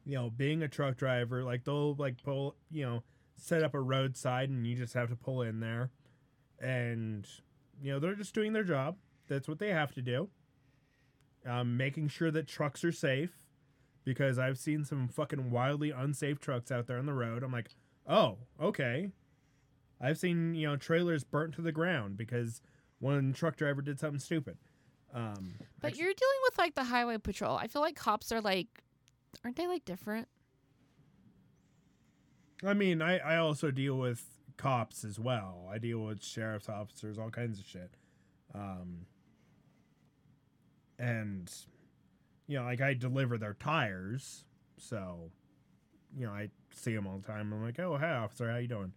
[0.05, 3.03] You know, being a truck driver, like, they'll, like, pull, you know,
[3.37, 5.91] set up a roadside and you just have to pull in there.
[6.59, 7.27] And,
[7.83, 8.97] you know, they're just doing their job.
[9.29, 10.29] That's what they have to do.
[11.47, 13.33] Um, making sure that trucks are safe
[14.05, 17.43] because I've seen some fucking wildly unsafe trucks out there on the road.
[17.43, 17.71] I'm like,
[18.07, 19.11] oh, okay.
[20.01, 22.61] I've seen, you know, trailers burnt to the ground because
[22.99, 24.59] one truck driver did something stupid.
[25.13, 27.57] Um, But actu- you're dealing with like the highway patrol.
[27.57, 28.83] I feel like cops are like
[29.45, 30.29] aren't they like different?
[32.65, 34.25] I mean, I, I also deal with
[34.57, 35.69] cops as well.
[35.71, 37.91] I deal with sheriff's officers, all kinds of shit.
[38.55, 39.07] Um,
[40.99, 41.53] and,
[42.47, 44.45] you know, like I deliver their tires.
[44.79, 45.31] So,
[46.17, 47.53] you know, I see them all the time.
[47.53, 48.93] I'm like, oh, hey, officer, how you doing?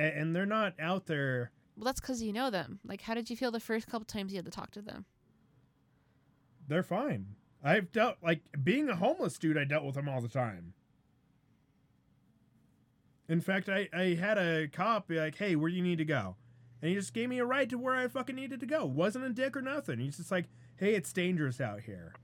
[0.00, 1.50] And, and they're not out there.
[1.76, 2.80] Well, that's because you know them.
[2.84, 5.04] Like, how did you feel the first couple times you had to talk to them?
[6.66, 7.36] They're fine.
[7.62, 10.72] I've dealt, like, being a homeless dude, I dealt with them all the time.
[13.28, 16.04] In fact, I, I had a cop be like, hey, where do you need to
[16.04, 16.36] go?
[16.80, 18.86] And he just gave me a ride to where I fucking needed to go.
[18.86, 19.98] Wasn't a dick or nothing.
[19.98, 20.46] He's just like,
[20.76, 22.14] hey, it's dangerous out here.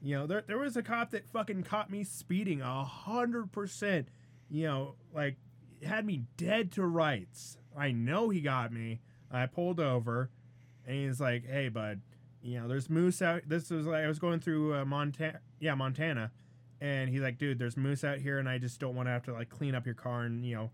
[0.00, 4.08] You know, there, there was a cop that fucking caught me speeding a hundred percent.
[4.48, 5.36] You know, like
[5.84, 7.58] had me dead to rights.
[7.76, 9.00] I know he got me.
[9.30, 10.30] I pulled over,
[10.86, 12.00] and he's like, "Hey, bud,
[12.44, 13.42] you know, there's moose out.
[13.46, 16.30] This was like I was going through uh, Montana, yeah, Montana,
[16.80, 19.22] and he's like, dude, there's moose out here, and I just don't want to have
[19.24, 20.70] to like clean up your car, and you know,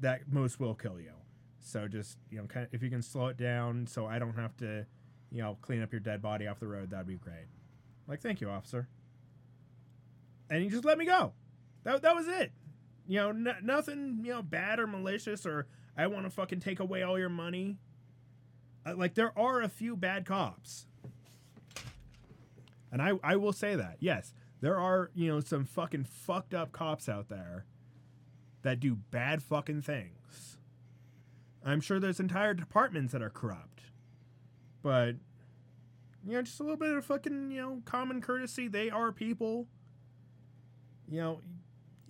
[0.00, 1.12] that moose will kill you.
[1.60, 4.34] So just you know, kind of, if you can slow it down, so I don't
[4.34, 4.84] have to,
[5.30, 7.46] you know, clean up your dead body off the road, that'd be great.
[8.08, 8.88] Like, thank you, officer.
[10.50, 11.32] And he just let me go.
[11.84, 12.50] That that was it.
[13.06, 16.80] You know, n- nothing, you know, bad or malicious, or I want to fucking take
[16.80, 17.78] away all your money.
[18.84, 20.86] Uh, like there are a few bad cops.
[22.90, 23.96] And I, I will say that.
[24.00, 27.64] Yes, there are, you know, some fucking fucked up cops out there
[28.62, 30.56] that do bad fucking things.
[31.64, 33.82] I'm sure there's entire departments that are corrupt.
[34.82, 35.16] But
[36.26, 38.66] you know, just a little bit of fucking, you know, common courtesy.
[38.68, 39.66] They are people.
[41.08, 41.40] You know,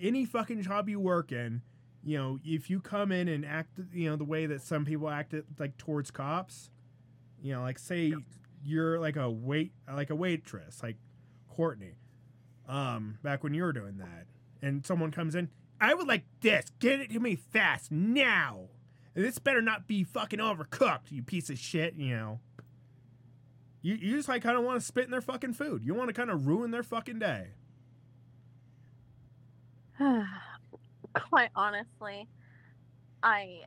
[0.00, 1.62] any fucking job you work in,
[2.02, 5.08] you know, if you come in and act, you know, the way that some people
[5.08, 6.70] act it, like towards cops,
[7.42, 8.14] you know, like say
[8.64, 10.96] you're like a wait, like a waitress, like
[11.48, 11.96] Courtney,
[12.68, 14.26] um, back when you were doing that,
[14.62, 15.48] and someone comes in,
[15.80, 18.68] I would like this, get it to me fast now,
[19.14, 22.40] and this better not be fucking overcooked, you piece of shit, you know.
[23.82, 25.84] You, you just like kind of want to spit in their fucking food.
[25.84, 27.50] You want to kind of ruin their fucking day.
[31.30, 32.28] Quite honestly,
[33.22, 33.60] I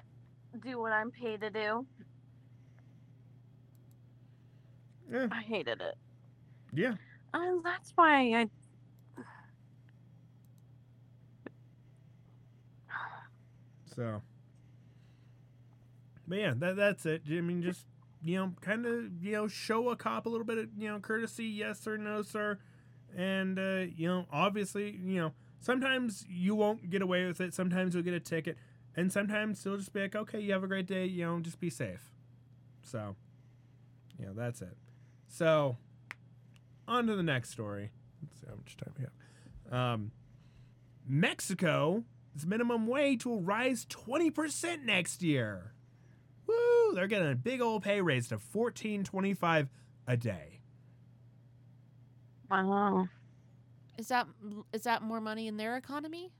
[0.63, 1.85] do what I'm paid to do.
[5.11, 5.95] Yeah, I hated it.
[6.73, 6.93] yeah.
[7.33, 8.49] And that's why I.
[13.95, 14.21] So,
[16.27, 17.23] but yeah, that that's it.
[17.27, 17.85] I mean, just
[18.23, 20.99] you know, kind of you know, show a cop a little bit of you know
[20.99, 22.59] courtesy, yes or no, sir,
[23.15, 27.53] and uh, you know, obviously, you know, sometimes you won't get away with it.
[27.53, 28.57] Sometimes you'll get a ticket,
[28.95, 31.05] and sometimes they'll just be like, okay, you have a great day.
[31.05, 32.11] You know, just be safe.
[32.81, 33.15] So,
[34.17, 34.77] you know, that's it.
[35.27, 35.77] So,
[36.87, 37.91] on to the next story.
[38.21, 39.13] Let's see how much time we have.
[39.71, 40.11] Um,
[41.07, 42.03] Mexico's
[42.45, 45.73] minimum wage will rise 20% next year.
[46.47, 46.93] Woo!
[46.93, 49.67] They're getting a big old pay raise to 14.25
[50.07, 50.59] a day.
[52.49, 53.07] Wow.
[53.99, 54.27] Is that
[54.71, 56.31] is that more money in their economy?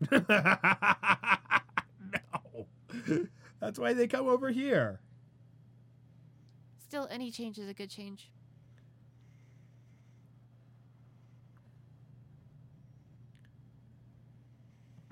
[0.10, 0.26] no.
[3.60, 4.98] That's why they come over here.
[6.78, 8.32] Still, any change is a good change.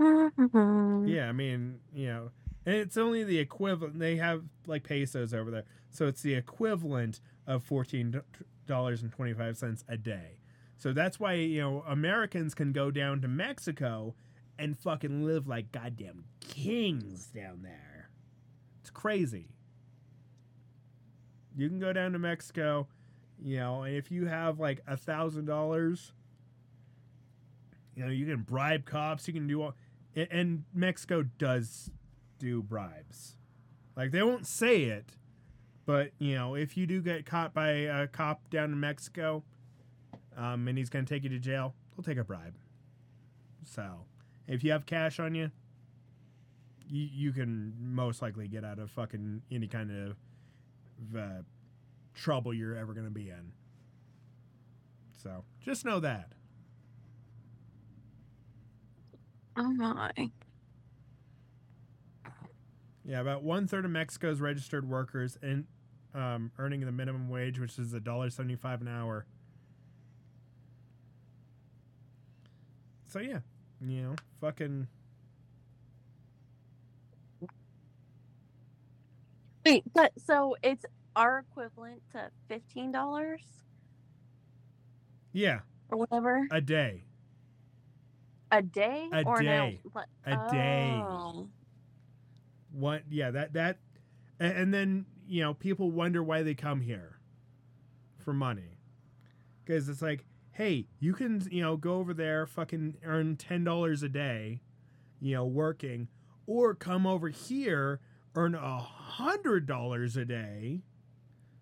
[0.01, 2.30] Yeah, I mean, you know,
[2.66, 4.01] and it's only the equivalent.
[4.01, 8.20] They have like pesos over there, so it's the equivalent of fourteen
[8.66, 10.38] dollars and twenty five cents a day.
[10.79, 14.14] So that's why you know Americans can go down to Mexico
[14.59, 18.11] and fucking live like goddamn kings down there.
[18.81, 19.49] It's crazy.
[21.57, 22.89] You can go down to Mexico,
[23.41, 26.12] you know, and if you have like a thousand dollars,
[27.95, 29.29] you know, you can bribe cops.
[29.29, 29.75] You can do all,
[30.16, 31.91] and Mexico does
[32.39, 33.37] do bribes.
[33.97, 35.16] Like they won't say it,
[35.87, 39.45] but you know, if you do get caught by a cop down in Mexico,
[40.37, 42.55] um, and he's gonna take you to jail, he'll take a bribe.
[43.64, 44.05] So,
[44.47, 45.51] if you have cash on you,
[46.87, 51.43] you, you can most likely get out of fucking any kind of uh,
[52.14, 53.53] trouble you're ever gonna be in.
[55.22, 56.32] So, just know that.
[59.57, 60.11] Oh my.
[63.05, 65.66] Yeah, about one third of Mexico's registered workers and
[66.14, 69.26] um, earning the minimum wage, which is a dollar seventy-five an hour.
[73.15, 73.39] So yeah,
[73.81, 74.89] you know, fucking
[79.65, 80.85] Wait, but so it's
[81.15, 83.45] our equivalent to fifteen dollars
[85.33, 85.61] yeah,
[85.91, 87.05] or whatever a day,
[88.51, 89.45] a day A or day.
[89.85, 89.91] no?
[89.93, 90.07] What?
[90.27, 91.01] a day.
[91.01, 91.47] Oh.
[92.73, 93.03] What?
[93.09, 93.79] Yeah, that that,
[94.41, 97.21] and, and then you know people wonder why they come here
[98.19, 98.81] for money,
[99.65, 104.02] because it's like, hey, you can you know go over there, fucking earn ten dollars
[104.02, 104.61] a day,
[105.20, 106.09] you know, working,
[106.46, 108.00] or come over here
[108.36, 110.82] earn a hundred dollars a day.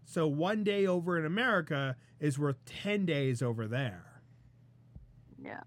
[0.04, 4.22] So one day over in America is worth ten days over there.
[5.42, 5.60] Yeah.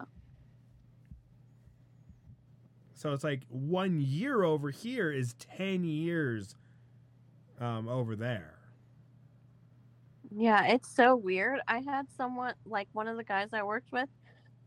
[3.05, 6.55] So it's like one year over here is 10 years
[7.59, 8.54] um, over there.
[10.37, 11.61] Yeah, it's so weird.
[11.67, 14.09] I had someone like one of the guys I worked with.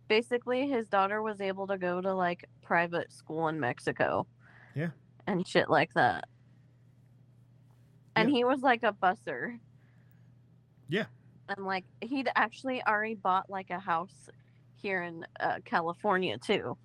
[0.09, 4.27] Basically, his daughter was able to go to like private school in Mexico.
[4.75, 4.91] Yeah.
[5.27, 6.25] And shit like that.
[8.17, 8.37] And Yeah.
[8.37, 9.59] he was like a busser.
[10.89, 11.07] Yeah.
[11.51, 14.31] And like he'd actually already bought like a house
[14.75, 16.79] here in uh, California too.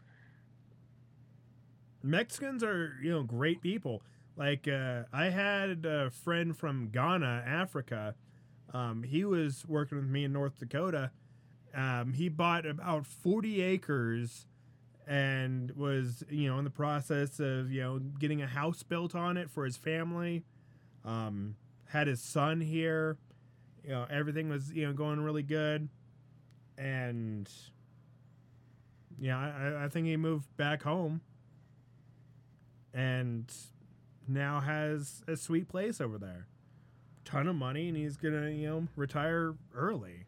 [2.02, 4.02] Mexicans are, you know, great people.
[4.36, 8.16] Like, uh, I had a friend from Ghana, Africa.
[8.74, 11.12] Um, he was working with me in North Dakota.
[11.76, 14.48] Um, he bought about 40 acres
[15.08, 19.38] and was, you know, in the process of, you know, getting a house built on
[19.38, 20.44] it for his family.
[21.06, 21.56] Um,
[21.90, 23.18] had his son here.
[23.84, 25.90] You know, everything was, you know, going really good.
[26.78, 27.50] And,
[29.20, 31.22] yeah, I, I think he moved back home
[32.94, 33.52] and
[34.28, 36.48] now has a sweet place over there.
[37.34, 40.28] Ton of money, and he's gonna, you know, retire early.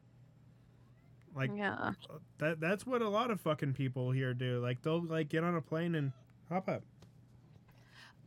[1.36, 1.92] Like yeah.
[2.40, 2.60] that.
[2.60, 4.60] That's what a lot of fucking people here do.
[4.60, 6.14] Like they'll like get on a plane and
[6.50, 6.82] hop up.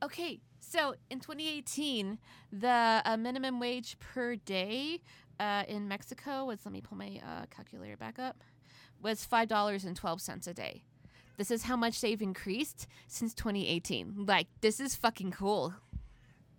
[0.01, 2.19] Okay, so in 2018,
[2.53, 5.01] the uh, minimum wage per day
[5.41, 8.45] uh, in Mexico was, let me pull my uh, calculator back up,
[9.03, 10.85] was $5.12 a day.
[11.37, 14.27] This is how much they've increased since 2018.
[14.27, 15.75] Like, this is fucking cool.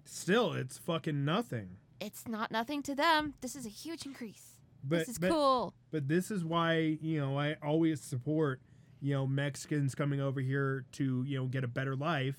[0.03, 1.77] Still, it's fucking nothing.
[1.99, 3.33] It's not nothing to them.
[3.41, 4.57] This is a huge increase.
[4.83, 5.73] But this is but, cool.
[5.91, 8.61] but this is why you know I always support
[9.01, 12.37] you know Mexicans coming over here to you know get a better life,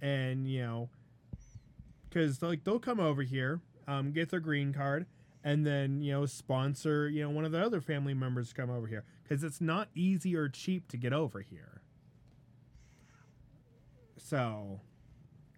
[0.00, 0.90] and you know
[2.08, 5.06] because like they'll come over here, um, get their green card,
[5.44, 8.70] and then you know sponsor you know one of the other family members to come
[8.70, 11.82] over here because it's not easy or cheap to get over here.
[14.16, 14.80] So,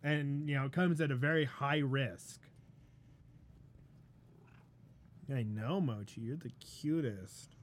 [0.02, 2.40] and you know it comes at a very high risk.
[5.32, 7.56] I know, Mochi, you're the cutest,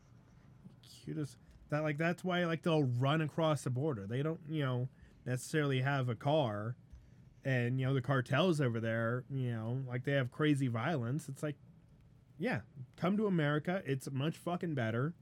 [1.04, 1.38] cutest.
[1.70, 4.06] That like that's why like they'll run across the border.
[4.08, 4.90] They don't you know
[5.26, 6.76] necessarily have a car,
[7.44, 9.24] and you know the cartels over there.
[9.30, 11.28] You know like they have crazy violence.
[11.30, 11.56] It's like,
[12.38, 12.62] yeah,
[12.98, 13.82] come to America.
[13.86, 15.14] It's much fucking better.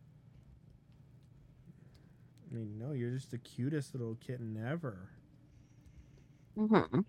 [2.52, 5.10] I mean, no, you're just the cutest little kitten ever.
[6.56, 7.04] hmm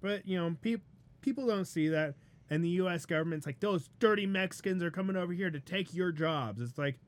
[0.00, 0.76] But you know, pe-
[1.20, 2.14] people don't see that,
[2.52, 3.06] and the U.S.
[3.06, 6.60] government's like, those dirty Mexicans are coming over here to take your jobs.
[6.60, 6.98] It's like,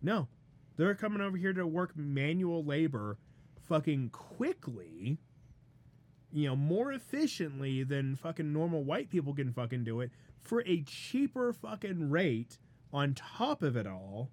[0.00, 0.28] no,
[0.78, 3.18] they're coming over here to work manual labor,
[3.68, 5.18] fucking quickly.
[6.32, 10.80] You know, more efficiently than fucking normal white people can fucking do it for a
[10.80, 12.56] cheaper fucking rate.
[12.90, 14.30] On top of it all,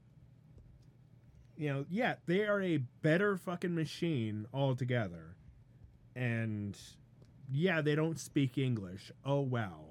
[1.58, 5.36] you know, yeah, they are a better fucking machine altogether,
[6.16, 6.78] and
[7.52, 9.12] yeah, they don't speak English.
[9.26, 9.91] Oh well.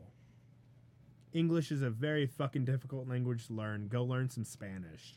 [1.33, 3.89] English is a very fucking difficult language to learn.
[3.89, 5.15] Go learn some Spanish.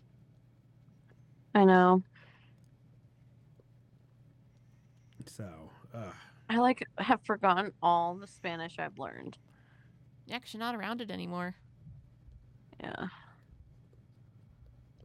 [1.55, 2.03] I know.
[5.25, 6.13] So, ugh.
[6.49, 9.37] I like have forgotten all the Spanish I've learned.
[10.25, 11.55] Yeah, 'cause you're not around it anymore.
[12.79, 13.07] Yeah.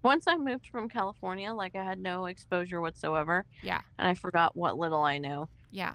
[0.02, 3.46] Once I moved from California, like I had no exposure whatsoever.
[3.62, 3.80] Yeah.
[3.98, 5.48] And I forgot what little I know.
[5.70, 5.94] Yeah.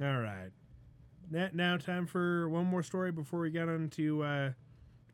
[0.00, 0.50] All right.
[1.30, 4.50] Now, now time for one more story before we get on to uh,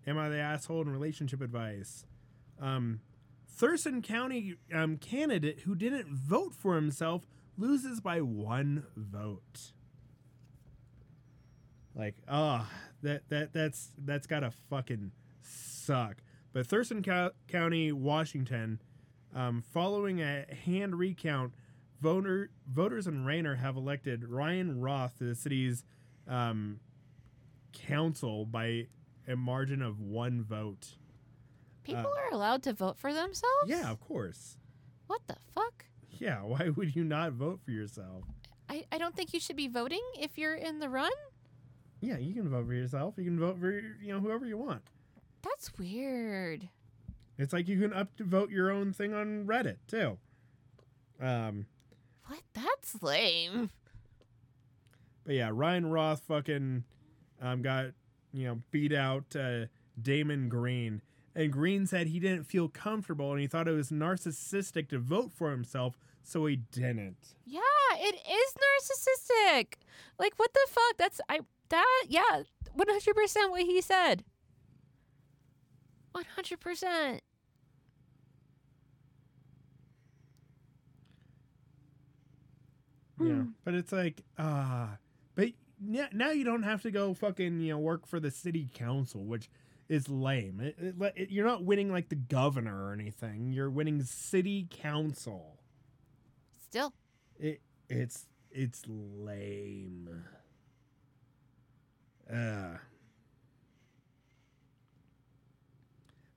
[0.07, 2.05] Am I the Asshole and Relationship Advice.
[2.61, 3.01] Um,
[3.49, 7.27] Thurston County um, candidate who didn't vote for himself
[7.57, 9.73] loses by one vote.
[11.95, 12.69] Like, ah,
[13.03, 15.13] that that that's that's gotta fucking
[15.43, 16.17] suck.
[16.53, 18.81] But Thurston Co- County, Washington,
[19.35, 21.53] um, following a hand recount,
[22.01, 25.85] voter voters in Rainier have elected Ryan Roth to the city's
[26.29, 26.81] um,
[27.73, 28.87] council by
[29.27, 30.97] a margin of one vote.
[31.83, 33.67] People are allowed to vote for themselves?
[33.67, 34.57] Yeah, of course.
[35.07, 35.85] What the fuck?
[36.11, 38.25] Yeah, why would you not vote for yourself?
[38.69, 41.13] I, I don't think you should be voting if you're in the run.
[42.01, 43.15] Yeah, you can vote for yourself.
[43.17, 44.83] You can vote for you know whoever you want.
[45.43, 46.69] That's weird.
[47.39, 50.19] It's like you can up to vote your own thing on Reddit too.
[51.21, 51.67] Um,
[52.27, 52.41] What?
[52.55, 53.71] That's lame.
[55.25, 56.85] but yeah, Ryan Roth fucking
[57.41, 57.87] um got
[58.33, 59.67] you know beat out uh,
[60.01, 61.03] Damon Green,
[61.35, 65.33] and Green said he didn't feel comfortable and he thought it was narcissistic to vote
[65.33, 67.35] for himself, so he didn't.
[67.45, 67.61] Yeah,
[67.97, 69.75] it is narcissistic.
[70.19, 70.97] Like what the fuck?
[70.97, 72.43] That's I that yeah,
[72.77, 74.25] 100% what he said.
[76.15, 77.21] 100%.
[83.21, 83.49] Yeah, Hmm.
[83.65, 84.97] but it's like ah,
[85.35, 85.51] but
[85.81, 89.25] now, now you don't have to go fucking you know work for the city council,
[89.25, 89.49] which
[89.89, 90.61] is lame.
[90.61, 93.53] It, it, it- you're not winning like the governor or anything.
[93.53, 95.61] You're winning city council.
[96.59, 96.93] Still.
[97.39, 100.25] It it's it's lame.
[102.33, 102.79] Uh.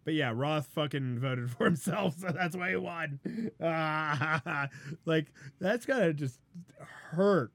[0.08, 3.20] But yeah, Roth fucking voted for himself, so that's why he won.
[5.05, 6.39] Like that's gotta just
[7.12, 7.51] hurt.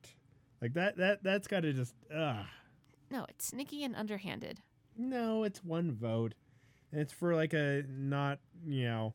[0.61, 2.47] Like that that that's gotta just ah.
[3.11, 4.61] No, it's sneaky and underhanded.
[4.99, 6.35] No, it's one vote.
[6.91, 9.15] And it's for like a not you know.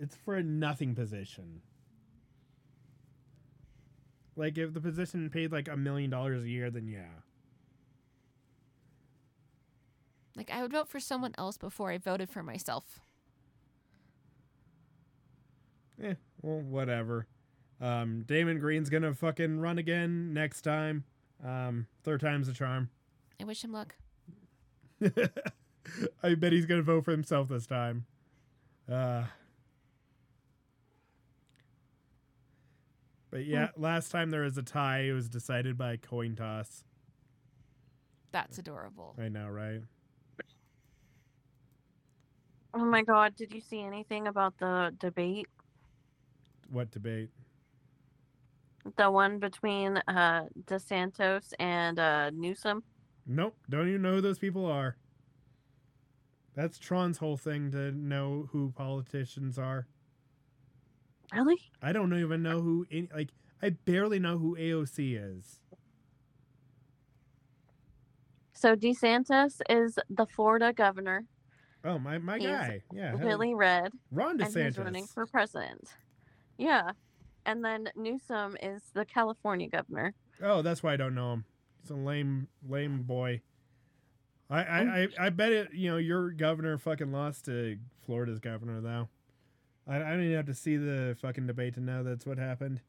[0.00, 1.62] It's for a nothing position.
[4.36, 7.23] Like if the position paid like a million dollars a year, then yeah.
[10.36, 13.00] Like I would vote for someone else before I voted for myself.
[16.02, 17.26] Eh, well, whatever.
[17.80, 21.04] Um, Damon Green's gonna fucking run again next time.
[21.44, 22.90] Um, third time's the charm.
[23.40, 23.94] I wish him luck.
[26.22, 28.06] I bet he's gonna vote for himself this time.
[28.90, 29.24] Uh,
[33.30, 35.00] but yeah, last time there was a tie.
[35.00, 36.84] It was decided by a coin toss.
[38.32, 39.14] That's adorable.
[39.16, 39.82] I know, right?
[42.76, 45.46] Oh my god, did you see anything about the debate?
[46.68, 47.30] What debate?
[48.96, 52.82] The one between uh DeSantis and uh Newsom?
[53.26, 53.54] Nope.
[53.70, 54.96] Don't even know who those people are.
[56.56, 59.86] That's Tron's whole thing to know who politicians are.
[61.32, 61.60] Really?
[61.80, 63.30] I don't even know who any like
[63.62, 65.60] I barely know who AOC is.
[68.52, 71.24] So DeSantis is the Florida governor
[71.84, 72.82] Oh, my my He's guy.
[72.92, 73.14] Yeah.
[73.18, 75.88] really red, Ron DeSantis and he's running for president.
[76.56, 76.92] Yeah,
[77.46, 80.14] and then Newsom is the California governor.
[80.42, 81.44] Oh, that's why I don't know him.
[81.82, 83.42] He's a lame, lame boy.
[84.50, 85.68] I, I, I, I bet it.
[85.72, 89.08] You know, your governor fucking lost to Florida's governor, though.
[89.86, 92.80] I, I don't even have to see the fucking debate to know that's what happened.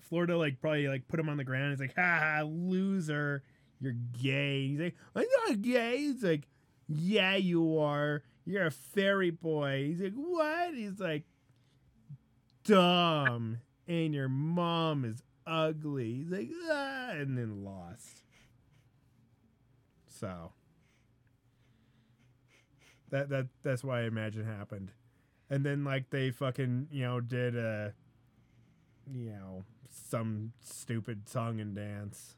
[0.00, 1.70] Florida, like, probably like put him on the ground.
[1.72, 3.42] He's like, "Ha, ha loser,
[3.80, 6.48] you're gay." He's like, "I'm not gay." He's like,
[6.88, 8.22] "Yeah, you are.
[8.44, 11.24] You're a fairy boy." He's like, "What?" He's like,
[12.64, 16.14] "Dumb." And your mom is ugly.
[16.14, 18.22] He's like, ah, and then lost.
[20.06, 20.52] So
[23.10, 24.92] that that that's why I imagine happened.
[25.48, 27.94] And then like they fucking you know did a
[29.10, 32.34] you know some stupid song and dance.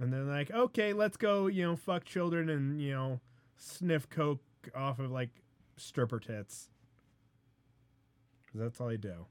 [0.00, 3.20] And then like okay, let's go you know fuck children and you know
[3.56, 4.42] sniff coke
[4.74, 5.30] off of like
[5.76, 6.68] stripper tits.
[8.46, 9.26] 'Cause that's all I do.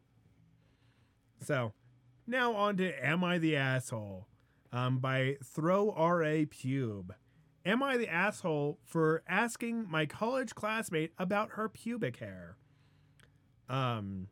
[1.41, 1.73] So,
[2.27, 4.27] now on to Am I the Asshole
[4.71, 6.45] um, by Throw R.A.
[6.45, 7.11] Pube.
[7.65, 12.57] Am I the asshole for asking my college classmate about her pubic hair?
[13.67, 14.27] Um,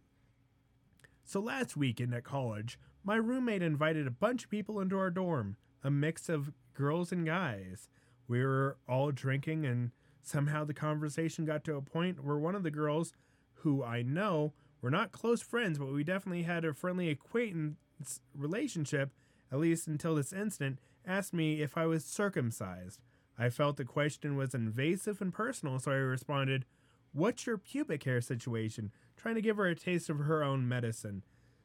[1.23, 5.57] so last weekend at college, my roommate invited a bunch of people into our dorm,
[5.83, 7.89] a mix of girls and guys.
[8.27, 12.63] We were all drinking, and somehow the conversation got to a point where one of
[12.63, 13.13] the girls,
[13.55, 19.11] who I know, we're not close friends, but we definitely had a friendly acquaintance relationship,
[19.51, 22.99] at least until this incident, asked me if I was circumcised.
[23.37, 26.65] I felt the question was invasive and personal, so I responded,
[27.13, 28.91] What's your pubic hair situation?
[29.15, 31.23] Trying to give her a taste of her own medicine,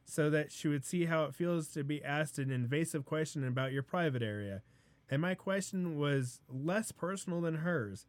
[0.09, 3.71] so that she would see how it feels to be asked an invasive question about
[3.71, 4.61] your private area.
[5.09, 8.05] And my question was less personal than hers.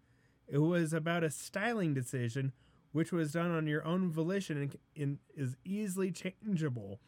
[0.48, 2.52] It was about a styling decision
[2.92, 6.98] which was done on your own volition and, is easily changeable,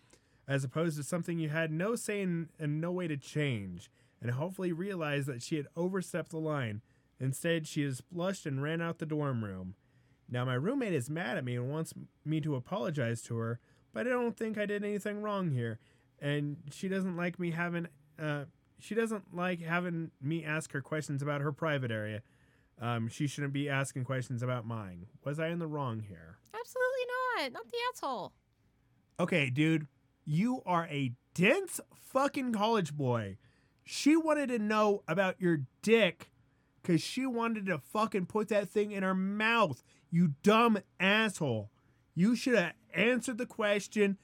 [0.46, 3.90] as opposed to something you had no say in and no way to change,
[4.20, 6.82] and hopefully realized that she had overstepped the line.
[7.18, 9.74] Instead, she has blushed and ran out the dorm room.
[10.28, 11.92] Now, my roommate is mad at me and wants
[12.24, 13.60] me to apologize to her,
[13.92, 15.78] but I don't think I did anything wrong here,
[16.20, 17.88] and she doesn't like me having.
[18.20, 18.44] Uh,
[18.78, 22.22] she doesn't like having me ask her questions about her private area.
[22.80, 25.06] Um, she shouldn't be asking questions about mine.
[25.24, 26.38] Was I in the wrong here?
[26.52, 27.06] Absolutely
[27.38, 27.52] not.
[27.52, 28.32] Not the asshole.
[29.20, 29.86] Okay, dude,
[30.24, 33.36] you are a dense fucking college boy.
[33.84, 36.30] She wanted to know about your dick
[36.82, 39.82] because she wanted to fucking put that thing in her mouth.
[40.10, 41.70] You dumb asshole.
[42.14, 44.18] You should have answered the question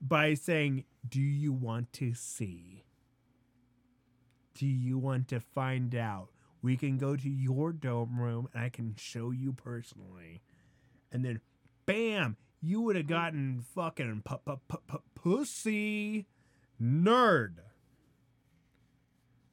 [0.00, 2.84] by saying, Do you want to see?
[4.54, 6.28] Do you want to find out?
[6.62, 10.40] We can go to your dorm room and I can show you personally.
[11.12, 11.40] And then,
[11.84, 16.26] bam, you would have gotten fucking pu- pu- pu- pussy
[16.80, 17.56] nerd.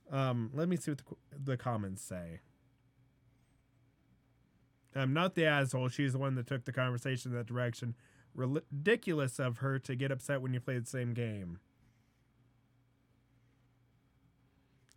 [0.09, 2.39] Um, let me see what the, the comments say.
[4.95, 5.89] I'm not the asshole.
[5.89, 7.95] She's the one that took the conversation in that direction.
[8.34, 11.59] Ridiculous of her to get upset when you play the same game.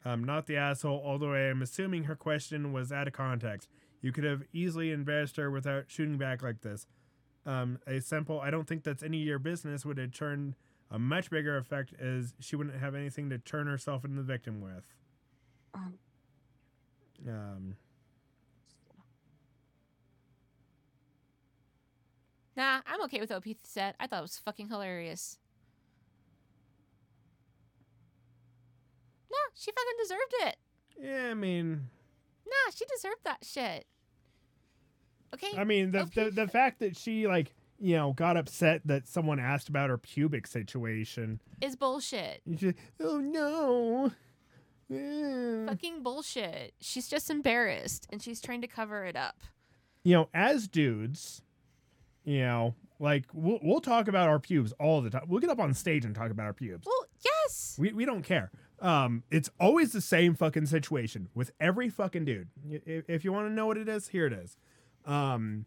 [0.04, 3.68] I'm not the asshole, although I am assuming her question was out of context.
[4.02, 6.86] You could have easily embarrassed her without shooting back like this.
[7.46, 10.56] Um, a simple, I don't think that's any of your business would have turned
[10.90, 14.60] a much bigger effect as she wouldn't have anything to turn herself into the victim
[14.60, 14.84] with.
[15.74, 15.94] Um.
[17.26, 17.76] Um,
[22.56, 23.94] Nah, I'm okay with what Pete said.
[23.98, 25.38] I thought it was fucking hilarious.
[29.30, 30.56] Nah, she fucking deserved it.
[31.02, 31.88] yeah, I mean,
[32.46, 33.86] Nah, she deserved that shit.
[35.34, 35.58] Okay.
[35.58, 39.40] I mean, the, the the fact that she like you know got upset that someone
[39.40, 41.40] asked about her pubic situation.
[41.60, 42.42] is bullshit.
[42.58, 44.12] She, oh no.
[44.92, 46.74] Eh." Fucking bullshit.
[46.80, 49.38] She's just embarrassed and she's trying to cover it up.
[50.04, 51.42] you know, as dudes,
[52.24, 55.22] you know, like we'll, we'll talk about our pubes all the time.
[55.28, 56.86] We'll get up on stage and talk about our pubes.
[56.86, 57.76] Well, yes.
[57.78, 58.50] We, we don't care.
[58.80, 62.48] Um, it's always the same fucking situation with every fucking dude.
[62.68, 64.56] If, if you want to know what it is, here it is.
[65.06, 65.66] Um,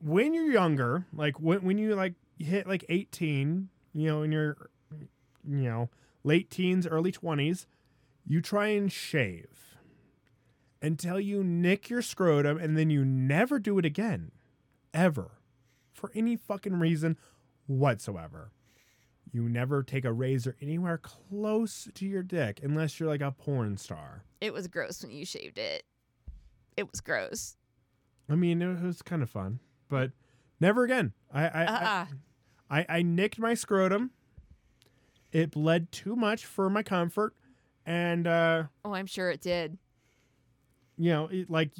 [0.00, 4.70] when you're younger, like when, when you like hit like 18, you know, in your,
[5.48, 5.90] you know,
[6.22, 7.66] late teens, early 20s,
[8.26, 9.76] you try and shave
[10.82, 14.30] until you nick your scrotum and then you never do it again.
[14.94, 15.32] Ever.
[15.92, 17.18] For any fucking reason
[17.66, 18.50] whatsoever.
[19.32, 23.76] You never take a razor anywhere close to your dick unless you're like a porn
[23.76, 24.22] star.
[24.40, 25.82] It was gross when you shaved it.
[26.76, 27.56] it was gross.
[28.28, 30.12] I mean, it was kind of fun, but
[30.60, 31.12] never again.
[31.32, 32.06] I I, Uh-uh.
[32.70, 34.12] I, I I nicked my scrotum.
[35.32, 37.34] It bled too much for my comfort,
[37.84, 39.78] and uh, Oh, I'm sure it did.
[40.96, 41.72] you know, it, like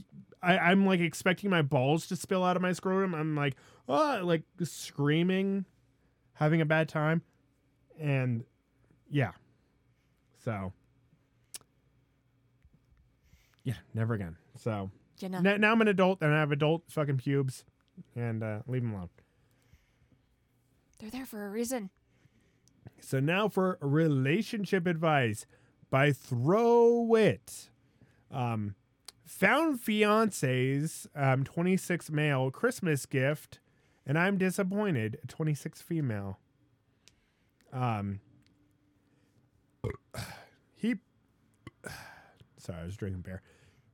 [0.45, 3.15] I, I'm like expecting my balls to spill out of my scrotum.
[3.15, 3.55] I'm like,
[3.89, 5.65] oh, like screaming,
[6.35, 7.23] having a bad time,
[7.99, 8.45] and
[9.11, 9.33] yeah,
[10.45, 10.73] so
[13.63, 14.37] yeah, never again.
[14.57, 14.91] So
[15.21, 15.41] You know.
[15.41, 17.65] now, now I'm an adult and I have adult fucking pubes,
[18.15, 19.09] and uh, leave them alone.
[20.99, 21.91] They're there for a reason.
[23.01, 25.47] So now for relationship advice
[25.91, 27.69] by Throw It.
[28.31, 28.75] Um,
[29.25, 33.59] found fiance's um, 26 male Christmas gift,
[34.07, 35.19] and I'm disappointed.
[35.29, 36.39] 26 female.
[37.73, 38.21] Um,
[40.75, 40.97] he.
[42.59, 43.43] Sorry, I was drinking beer.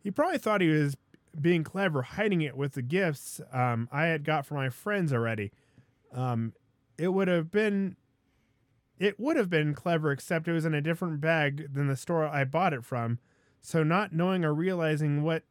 [0.03, 0.97] He probably thought he was
[1.41, 5.53] being clever, hiding it with the gifts um, I had got for my friends already.
[6.13, 6.55] Um,
[6.99, 7.97] it would have been
[8.99, 12.27] it would have been clever, except it was in a different bag than the store
[12.27, 13.19] I bought it from.
[13.61, 15.43] So, not knowing or realizing what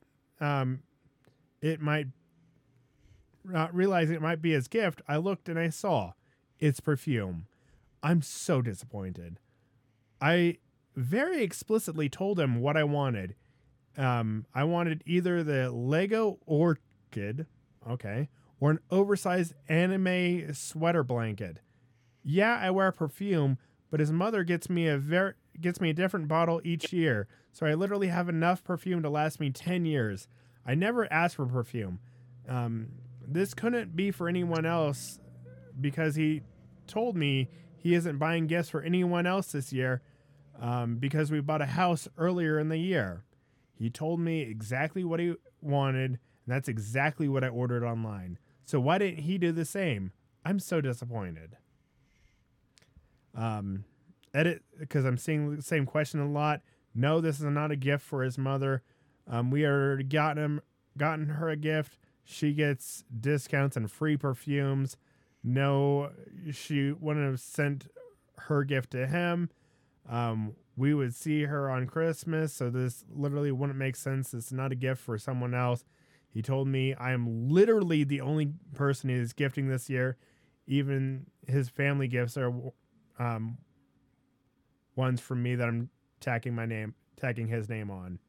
[0.41, 0.82] um,
[1.62, 2.07] it might,
[3.43, 6.14] not realizing it might be his gift, I looked and I saw
[6.60, 7.45] it's perfume.
[8.01, 9.39] I'm so disappointed.
[10.22, 10.57] I
[10.95, 13.36] very explicitly told him what I wanted.
[13.97, 17.45] Um, I wanted either the Lego Orchid,
[17.88, 18.30] okay,
[18.60, 21.60] or an oversized anime sweater blanket
[22.24, 23.57] yeah, I wear perfume,
[23.89, 27.66] but his mother gets me a ver- gets me a different bottle each year, so
[27.66, 30.28] I literally have enough perfume to last me ten years.
[30.66, 32.00] I never asked for perfume.
[32.47, 32.89] Um,
[33.28, 35.20] this couldn't be for anyone else
[35.80, 36.41] because he
[36.88, 40.02] told me he isn't buying gifts for anyone else this year
[40.60, 43.24] um, because we bought a house earlier in the year.
[43.76, 48.38] He told me exactly what he wanted, and that's exactly what I ordered online.
[48.66, 50.12] So why didn't he do the same?
[50.43, 51.56] I'm so disappointed.
[53.36, 53.86] Um,
[54.34, 56.62] edit because I'm seeing the same question a lot.
[56.94, 58.84] No, this is not a gift for his mother.
[59.28, 60.62] Um, we already gotten him,
[60.98, 61.98] gotten her a gift.
[62.24, 64.98] She gets discounts and free perfumes.
[65.44, 66.12] No,
[66.52, 67.88] she wouldn't have sent
[68.38, 69.50] her gift to him.
[70.08, 74.34] Um, we would see her on Christmas, so this literally wouldn't make sense.
[74.34, 75.84] It's not a gift for someone else.
[76.30, 80.18] He told me I am literally the only person he is gifting this year.
[80.68, 82.54] Even his family gifts are
[83.18, 83.58] um,
[84.96, 88.20] ones from me that I'm tacking my name, tagging his name on.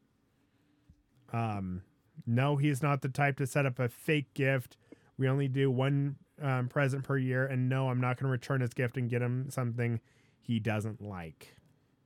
[1.33, 1.81] Um,
[2.25, 4.77] no, he's not the type to set up a fake gift.
[5.17, 8.61] We only do one um, present per year, and no, I'm not going to return
[8.61, 9.99] his gift and get him something
[10.41, 11.55] he doesn't like.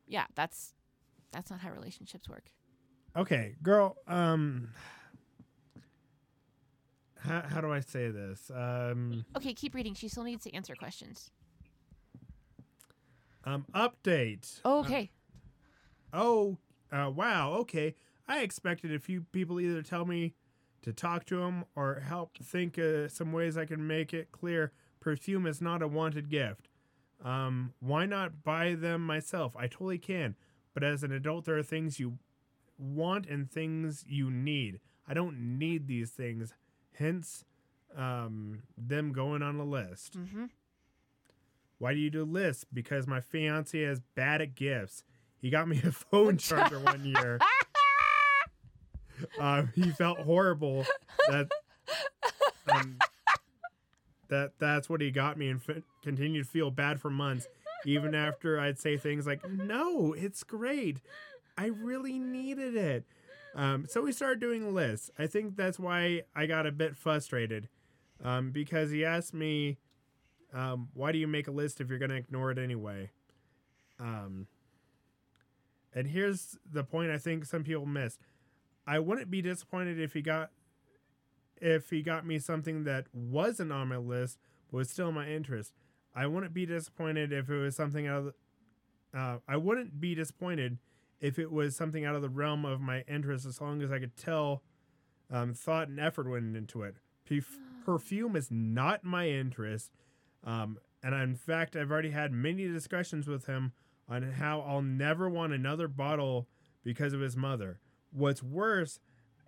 [0.07, 0.73] Yeah, that's
[1.31, 2.51] that's not how relationships work.
[3.15, 3.97] Okay, girl.
[4.07, 4.69] Um,
[7.19, 8.51] how how do I say this?
[8.53, 9.93] Um, Okay, keep reading.
[9.95, 11.31] She still needs to answer questions.
[13.45, 14.59] um, update.
[14.65, 15.11] Oh, okay.
[16.15, 16.57] Oh,
[16.91, 17.53] uh, wow.
[17.53, 17.95] Okay.
[18.27, 20.33] I expected a few people either tell me
[20.81, 24.71] to talk to him or help think uh, some ways I can make it clear
[24.99, 26.69] perfume is not a wanted gift.
[27.23, 29.55] Um, why not buy them myself?
[29.57, 30.35] I totally can.
[30.73, 32.17] But as an adult, there are things you
[32.77, 34.79] want and things you need.
[35.07, 36.53] I don't need these things.
[36.93, 37.45] Hence,
[37.95, 40.17] um, them going on a list.
[40.17, 40.45] Mm-hmm.
[41.77, 42.65] Why do you do lists?
[42.71, 45.03] Because my fiance is bad at gifts.
[45.41, 47.39] He got me a phone charger one year.
[49.39, 50.85] Um, he felt horrible
[51.29, 51.47] that
[52.69, 52.97] um,
[54.27, 57.47] that that's what he got me, and f- continued to feel bad for months,
[57.85, 60.99] even after I'd say things like, "No, it's great.
[61.57, 63.05] I really needed it."
[63.55, 65.09] Um, so we started doing lists.
[65.17, 67.69] I think that's why I got a bit frustrated,
[68.21, 69.77] um, because he asked me,
[70.53, 73.11] um, "Why do you make a list if you're going to ignore it anyway?"
[73.97, 74.47] Um,
[75.95, 78.19] and here's the point I think some people miss.
[78.85, 80.51] I wouldn't be disappointed if he got
[81.61, 84.37] if he got me something that wasn't on my list
[84.69, 85.71] but was still in my interest.
[86.13, 90.15] I wouldn't be disappointed if it was something out of the, uh, I wouldn't be
[90.15, 90.77] disappointed
[91.21, 93.99] if it was something out of the realm of my interest as long as I
[93.99, 94.63] could tell
[95.31, 96.97] um, thought and effort went into it.
[97.27, 99.91] Perf- perfume is not my interest.
[100.43, 103.73] Um, and in fact, I've already had many discussions with him
[104.07, 106.47] on how I'll never want another bottle
[106.83, 107.79] because of his mother.
[108.11, 108.99] What's worse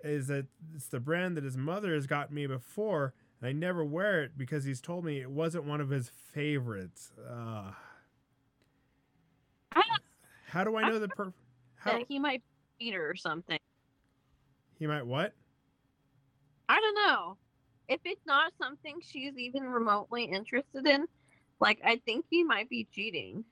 [0.03, 3.83] is that it's the brand that his mother has got me before, and I never
[3.85, 7.11] wear it because he's told me it wasn't one of his favorites.
[7.17, 7.71] Uh,
[10.47, 11.33] how do I know the per?
[11.75, 12.41] How That he might
[12.79, 13.59] be or something.
[14.79, 15.33] he might what?
[16.69, 17.37] I don't know.
[17.87, 21.05] If it's not something she's even remotely interested in,
[21.59, 23.45] like I think he might be cheating.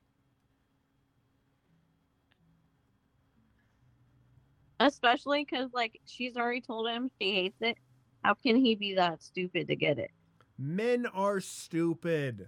[4.80, 7.78] Especially because like she's already told him she hates it.
[8.24, 10.12] How can he be that stupid to get it?
[10.58, 12.48] Men are stupid.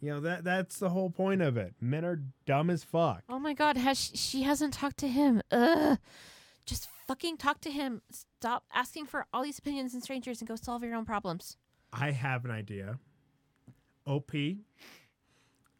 [0.00, 1.74] You know that that's the whole point of it.
[1.80, 3.22] Men are dumb as fuck.
[3.28, 5.42] Oh my god, has she, she hasn't talked to him.
[5.50, 5.98] Ugh.
[6.64, 8.02] Just fucking talk to him.
[8.10, 11.56] Stop asking for all these opinions and strangers and go solve your own problems.
[11.92, 12.98] I have an idea.
[14.06, 14.32] OP.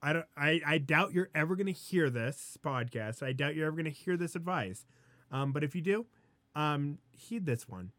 [0.02, 3.22] I don't I, I doubt you're ever gonna hear this podcast.
[3.22, 4.86] I doubt you're ever gonna hear this advice.
[5.30, 6.06] Um, but if you do,
[6.54, 7.92] um, heed this one.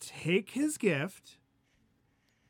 [0.00, 1.36] Take his gift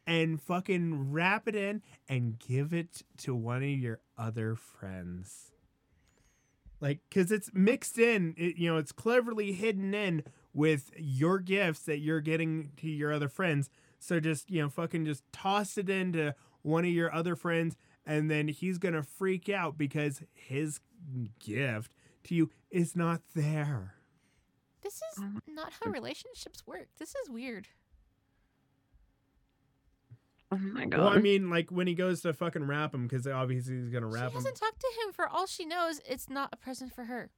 [0.06, 5.52] and fucking wrap it in and give it to one of your other friends.
[6.80, 11.80] Like, cause it's mixed in, it, you know, it's cleverly hidden in with your gifts
[11.80, 13.70] that you're getting to your other friends.
[14.00, 18.30] So just, you know, fucking just toss it into one of your other friends and
[18.30, 20.80] then he's going to freak out because his
[21.38, 21.94] gift
[22.24, 23.94] to you is not there.
[24.83, 25.41] This is uh-huh.
[25.47, 26.89] not how relationships work.
[26.99, 27.68] This is weird.
[30.51, 31.01] Oh my god.
[31.01, 34.11] Well, I mean, like when he goes to fucking wrap him, because obviously he's gonna
[34.11, 34.30] She wrap him.
[34.30, 36.01] She hasn't talked to him for all she knows.
[36.07, 37.30] It's not a present for her.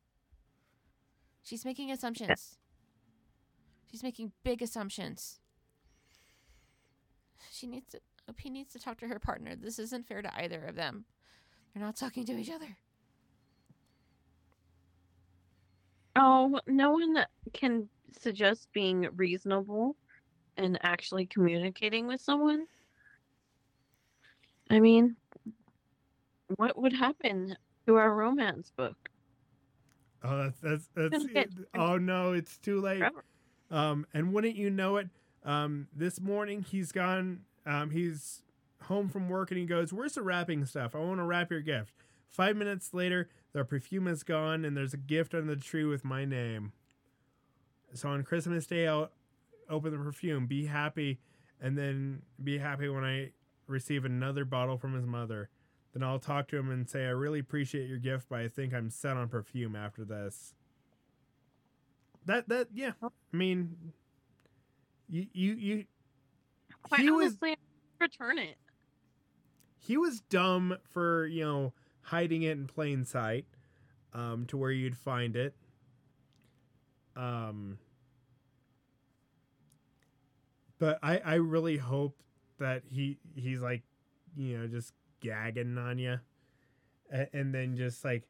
[1.42, 2.56] She's making assumptions.
[3.90, 5.38] She's making big assumptions.
[7.52, 8.00] She needs to.
[8.28, 9.54] OP needs to talk to her partner.
[9.54, 11.04] This isn't fair to either of them.
[11.72, 12.78] They're not talking to each other.
[16.16, 17.88] Oh, no one can
[18.20, 19.96] suggest being reasonable
[20.56, 22.66] and actually communicating with someone.
[24.70, 25.16] I mean,
[26.56, 27.56] what would happen
[27.86, 28.96] to our romance book?
[30.22, 31.26] Oh, that's that's that's.
[31.76, 33.02] Oh no, it's too late.
[33.70, 35.08] Um, and wouldn't you know it?
[35.44, 37.40] Um, this morning he's gone.
[37.66, 38.42] Um, he's
[38.82, 40.94] home from work and he goes, "Where's the wrapping stuff?
[40.94, 41.92] I want to wrap your gift."
[42.34, 46.04] Five minutes later, the perfume is gone and there's a gift under the tree with
[46.04, 46.72] my name.
[47.92, 49.12] So on Christmas Day, I'll
[49.70, 51.20] open the perfume, be happy,
[51.60, 53.30] and then be happy when I
[53.68, 55.48] receive another bottle from his mother.
[55.92, 58.74] Then I'll talk to him and say, I really appreciate your gift, but I think
[58.74, 60.54] I'm set on perfume after this.
[62.26, 62.92] That that yeah.
[63.00, 63.76] I mean
[65.08, 65.84] you you you
[66.82, 67.38] Quite he was
[68.00, 68.56] return it.
[69.78, 71.72] he was dumb for, you know,
[72.04, 73.46] hiding it in plain sight,
[74.12, 75.54] um, to where you'd find it.
[77.16, 77.78] Um
[80.78, 82.16] but I, I really hope
[82.58, 83.82] that he he's like,
[84.36, 86.18] you know, just gagging on you,
[87.10, 88.24] and, and then just like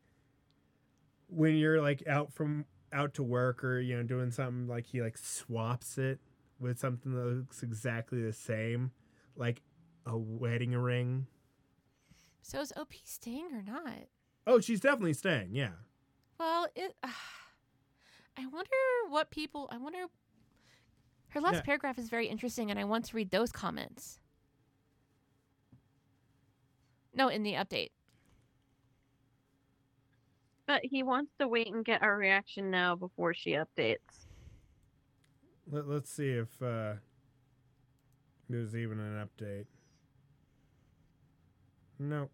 [1.28, 5.02] when you're like out from out to work or you know doing something like he
[5.02, 6.20] like swaps it
[6.60, 8.92] with something that looks exactly the same,
[9.36, 9.62] like
[10.06, 11.26] a wedding ring.
[12.44, 14.06] So is OP staying or not?
[14.46, 15.54] Oh, she's definitely staying.
[15.54, 15.70] Yeah.
[16.38, 16.94] Well, it.
[18.36, 18.70] I wonder
[19.08, 19.66] what people.
[19.72, 20.04] I wonder.
[21.28, 21.60] Her last Yeah.
[21.62, 24.20] paragraph is very interesting, and I want to read those comments.
[27.14, 27.92] No, in the update.
[30.66, 34.26] But he wants to wait and get our reaction now before she updates.
[35.70, 36.94] Let, let's see if uh,
[38.50, 39.66] there's even an update.
[42.08, 42.30] Nope.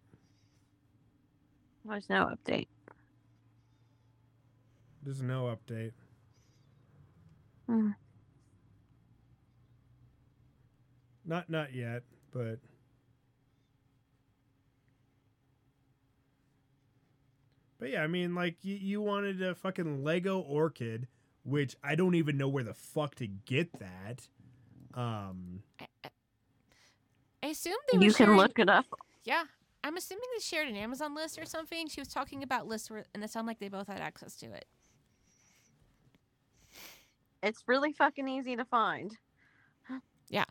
[1.84, 2.66] There's no update.
[5.02, 5.92] There's no update.
[7.68, 7.90] Hmm.
[11.24, 12.02] Not not yet,
[12.32, 12.58] but
[17.78, 21.06] But yeah, I mean like you, you wanted a fucking Lego orchid,
[21.44, 24.28] which I don't even know where the fuck to get that.
[24.94, 26.08] Um I, I,
[27.44, 28.86] I assume they were You can sharing- look it up.
[29.24, 29.44] Yeah,
[29.82, 31.88] I'm assuming they shared an Amazon list or something.
[31.88, 34.46] She was talking about lists, where, and it sounded like they both had access to
[34.52, 34.66] it.
[37.42, 39.16] It's really fucking easy to find.
[40.28, 40.44] Yeah.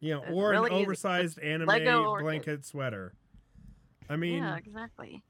[0.00, 0.82] Yeah, It's or really an easy.
[0.84, 2.24] oversized anime Lego orchid.
[2.24, 3.14] blanket sweater.
[4.08, 5.22] I mean yeah, exactly.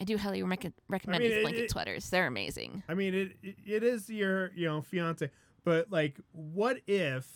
[0.00, 2.08] I do highly rec- recommend mean, these blanket it- sweaters.
[2.10, 2.82] They're amazing.
[2.88, 5.30] I mean, it, it it is your you know fiance,
[5.62, 7.26] but like, what if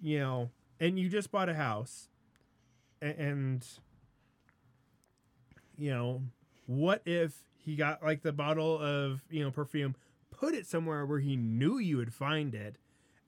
[0.00, 0.50] you know,
[0.80, 2.11] and you just bought a house, a-
[3.02, 3.66] and
[5.76, 6.22] you know,
[6.66, 9.96] what if he got like the bottle of you know perfume,
[10.30, 12.78] put it somewhere where he knew you would find it,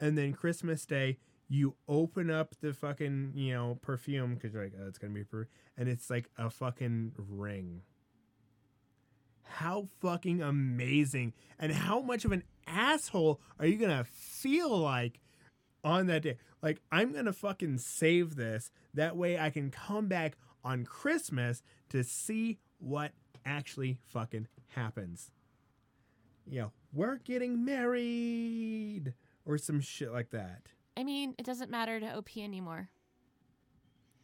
[0.01, 1.19] and then Christmas Day
[1.49, 5.25] you open up the fucking you know perfume because you're like, oh, it's gonna be
[5.25, 7.83] per, and it's like a fucking ring.
[9.43, 15.21] How fucking amazing and how much of an asshole are you gonna feel like
[15.85, 16.37] on that day.
[16.63, 18.71] Like I'm gonna fucking save this.
[18.95, 23.13] That way I can come back on Christmas to see what
[23.45, 25.31] actually fucking happens.
[26.47, 30.69] You know, we're getting married or some shit like that.
[30.97, 32.89] I mean, it doesn't matter to OP anymore.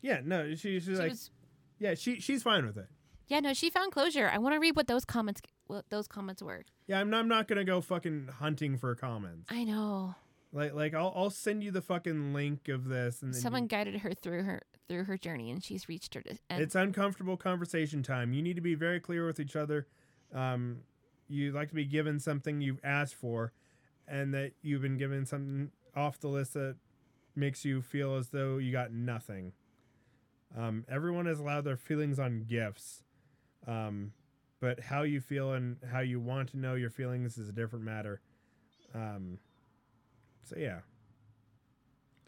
[0.02, 1.30] Yeah, no, she, she's She like, was,
[1.78, 2.86] yeah, she she's fine with it.
[3.26, 4.30] yeah, no, she found closure.
[4.32, 6.64] I want to read what those comments what those comments were.
[6.86, 9.46] Yeah, I'm not, I'm not gonna go fucking hunting for comments.
[9.50, 10.14] I know.
[10.52, 13.96] Like like I'll I'll send you the fucking link of this and Someone you- guided
[14.00, 16.22] her through her through her journey, and she's reached her.
[16.26, 16.62] end.
[16.62, 18.32] it's uncomfortable conversation time.
[18.32, 19.86] You need to be very clear with each other.
[20.34, 20.78] Um,
[21.28, 23.52] you like to be given something you've asked for,
[24.08, 26.74] and that you've been given something off the list that
[27.36, 29.52] makes you feel as though you got nothing.
[30.56, 33.04] Um, everyone is allowed their feelings on gifts,
[33.68, 34.12] um,
[34.60, 37.84] but how you feel and how you want to know your feelings is a different
[37.84, 38.20] matter.
[38.92, 39.38] Um,
[40.44, 40.80] so yeah,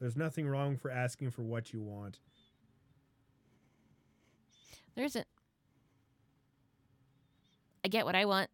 [0.00, 2.18] there's nothing wrong for asking for what you want.
[4.94, 5.26] There isn't.
[7.84, 8.50] I get what I want.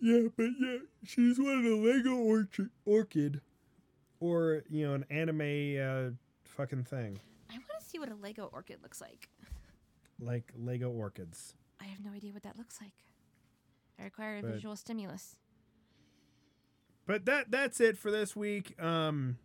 [0.00, 3.40] Yeah, but yeah, she's wanted a Lego orchid, orchid,
[4.20, 5.40] or you know, an anime
[5.80, 6.10] uh,
[6.44, 7.18] fucking thing
[7.50, 9.28] I want to see what a Lego orchid looks like.
[10.20, 11.54] like Lego orchids.
[11.80, 12.92] I have no idea what that looks like.
[13.98, 15.36] I require a But- visual stimulus.
[17.06, 18.80] But that that's it for this week.
[18.82, 19.38] Um,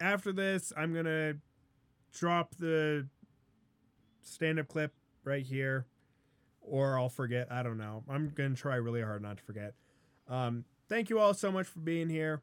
[0.00, 1.34] after this, I'm gonna
[2.12, 3.06] drop the
[4.22, 5.86] stand-up clip right here,
[6.60, 7.50] or I'll forget.
[7.50, 8.04] I don't know.
[8.08, 9.74] I'm gonna try really hard not to forget.
[10.28, 12.42] Um, thank you all so much for being here.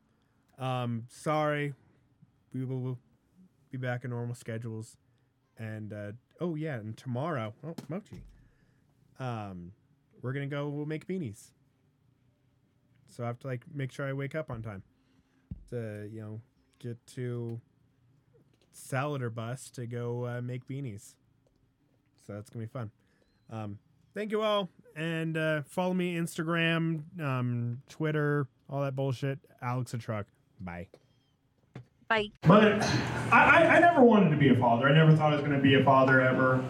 [0.60, 1.74] Um, sorry,
[2.54, 2.98] we will
[3.72, 4.98] be back in normal schedules,
[5.58, 6.12] and uh,
[6.42, 8.24] oh yeah, and tomorrow, oh Mochi,
[9.18, 9.72] um,
[10.22, 11.52] we're gonna go make beanies.
[13.10, 14.84] So I have to like make sure I wake up on time
[15.70, 16.42] to you know
[16.80, 17.60] get to
[18.72, 21.16] salad or bus to go uh, make beanies.
[22.26, 22.92] So that's gonna be fun.
[23.50, 23.80] Um,
[24.14, 29.40] thank you all, and uh, follow me Instagram, um, Twitter, all that bullshit.
[29.62, 30.28] Alex a truck.
[30.60, 30.88] Bye.
[32.08, 32.28] Bye.
[32.42, 32.82] But
[33.32, 34.88] I, I, I never wanted to be a father.
[34.88, 36.64] I never thought I was going to be a father ever.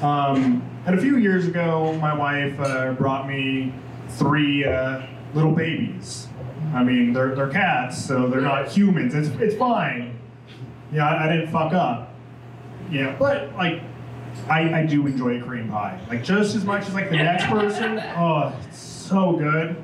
[0.00, 3.72] Um, and a few years ago, my wife uh, brought me
[4.10, 6.28] three uh, little babies.
[6.74, 9.14] I mean, they're, they're cats, so they're not humans.
[9.14, 10.18] It's, it's fine.
[10.92, 12.14] Yeah, I, I didn't fuck up.
[12.90, 13.82] Yeah, but like,
[14.48, 16.00] I, I do enjoy a cream pie.
[16.08, 17.98] Like, just as much as like the next person.
[18.16, 19.76] Oh, it's so good.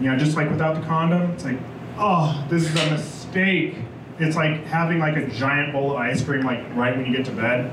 [0.00, 1.58] You know, just like without the condom, it's like,
[1.98, 3.76] oh, this is a mistake.
[4.18, 7.26] It's like having like a giant bowl of ice cream like right when you get
[7.26, 7.72] to bed.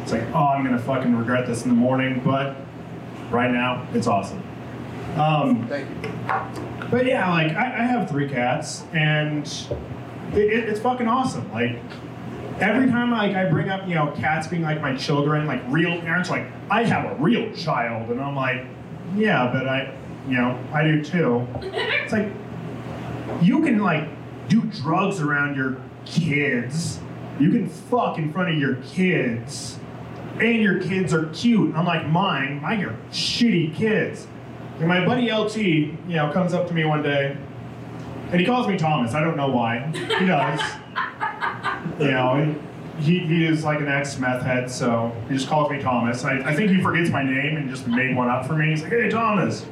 [0.00, 2.56] It's like, oh, I'm gonna fucking regret this in the morning, but
[3.30, 4.42] right now it's awesome.
[5.16, 6.88] Um, Thank you.
[6.90, 9.46] but yeah, like I, I have three cats, and
[10.32, 11.50] it, it, it's fucking awesome.
[11.52, 11.78] Like
[12.60, 16.00] every time like I bring up you know cats being like my children, like real
[16.00, 18.64] parents, like I have a real child, and I'm like,
[19.16, 19.94] yeah, but I,
[20.28, 21.46] you know, I do too.
[21.62, 22.30] It's like
[23.42, 24.08] you can like
[24.48, 27.00] do drugs around your kids.
[27.38, 29.78] You can fuck in front of your kids.
[30.40, 32.62] And your kids are cute, unlike mine.
[32.62, 34.26] Mine are shitty kids.
[34.80, 37.36] And my buddy LT, you know, comes up to me one day
[38.30, 39.14] and he calls me Thomas.
[39.14, 39.90] I don't know why.
[39.92, 40.60] He does.
[41.98, 42.54] you know,
[42.98, 46.24] he, he is like an ex meth head, so he just calls me Thomas.
[46.24, 48.70] I, I think he forgets my name and just made one up for me.
[48.70, 49.66] He's like, hey, Thomas.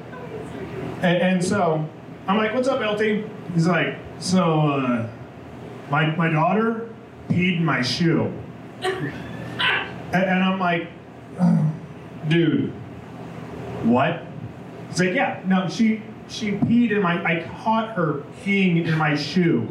[1.02, 1.88] And, and so
[2.26, 3.24] I'm like, what's up, LT?
[3.54, 5.08] He's like, so, uh,
[5.90, 6.90] my, my daughter
[7.28, 8.32] peed in my shoe.
[10.10, 10.88] And, and I'm like,
[12.28, 12.72] dude,
[13.82, 14.22] what?
[14.88, 19.16] He's like, yeah, no, she she peed in my, I caught her peeing in my
[19.16, 19.66] shoe.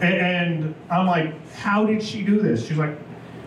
[0.00, 2.66] And, and I'm like, how did she do this?
[2.66, 2.96] She's like,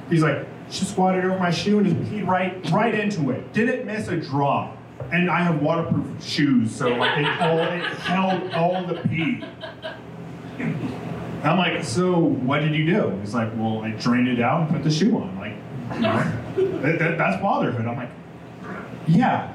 [0.09, 3.51] he's like, she squatted over my shoe and just peed right right into it.
[3.53, 4.77] Didn't miss a drop.
[5.11, 9.43] And I have waterproof shoes, so like it all it held all the pee.
[11.43, 13.09] I'm like, so what did you do?
[13.21, 15.35] He's like, well, I drained it out and put the shoe on.
[15.37, 15.53] Like,
[15.95, 17.85] you know, that, that- that's fatherhood.
[17.85, 18.09] I'm like,
[19.07, 19.53] yeah,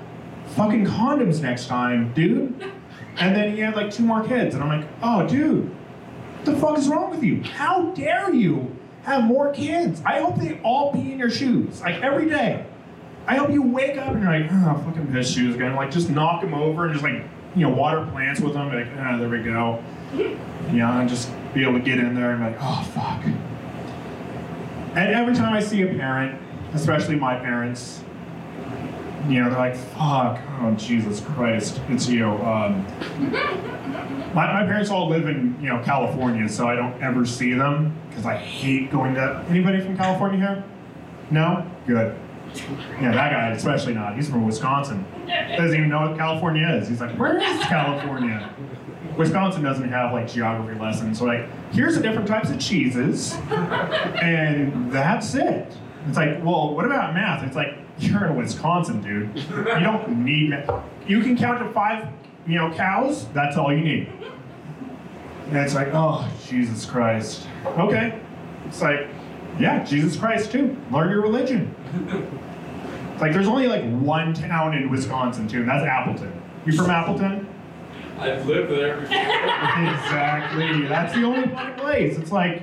[0.56, 2.72] fucking condoms next time, dude.
[3.16, 6.56] And then he had like two more kids, and I'm like, oh, dude, what the
[6.56, 7.43] fuck is wrong with you?
[7.43, 10.01] How dare you have more kids?
[10.05, 12.64] I hope they all pee in your shoes, like every day.
[13.27, 15.77] I hope you wake up and you're like, oh, fucking piss shoes again.
[15.77, 17.22] Like, just knock them over and just like,
[17.55, 18.72] you know, water plants with them.
[18.72, 19.82] Like, ah, there we go.
[20.72, 23.22] Yeah, and just be able to get in there and be like, oh, fuck.
[24.97, 26.40] And every time I see a parent,
[26.74, 28.02] especially my parents,
[29.28, 32.26] you know, they're like, fuck, oh, Jesus Christ, it's you.
[32.26, 32.86] Um,
[34.34, 37.92] My, my parents all live in you know California, so I don't ever see them
[38.09, 39.44] because I hate going to.
[39.48, 40.64] Anybody from California here?
[41.32, 41.68] No.
[41.86, 42.16] Good.
[43.01, 44.14] Yeah, that guy especially not.
[44.14, 45.05] He's from Wisconsin.
[45.26, 46.88] Doesn't even know what California is.
[46.88, 48.55] He's like, where is California?
[49.16, 51.18] Wisconsin doesn't have like geography lessons.
[51.18, 55.72] So like, here's the different types of cheeses, and that's it.
[56.06, 57.44] It's like, well, what about math?
[57.44, 59.36] It's like, you're in Wisconsin, dude.
[59.36, 60.52] You don't need.
[61.06, 62.09] You can count to five,
[62.47, 63.27] you know, cows.
[63.28, 64.12] That's all you need.
[65.48, 67.47] And it's like, oh, Jesus Christ.
[67.66, 68.18] Okay.
[68.66, 69.09] It's like,
[69.59, 70.77] yeah, Jesus Christ too.
[70.90, 71.74] Learn your religion.
[73.12, 76.40] It's like there's only like one town in Wisconsin too, and that's Appleton.
[76.64, 77.47] You from Appleton?
[78.18, 79.16] I've lived there before.
[79.16, 80.86] exactly.
[80.86, 82.18] That's the only place.
[82.18, 82.62] It's like,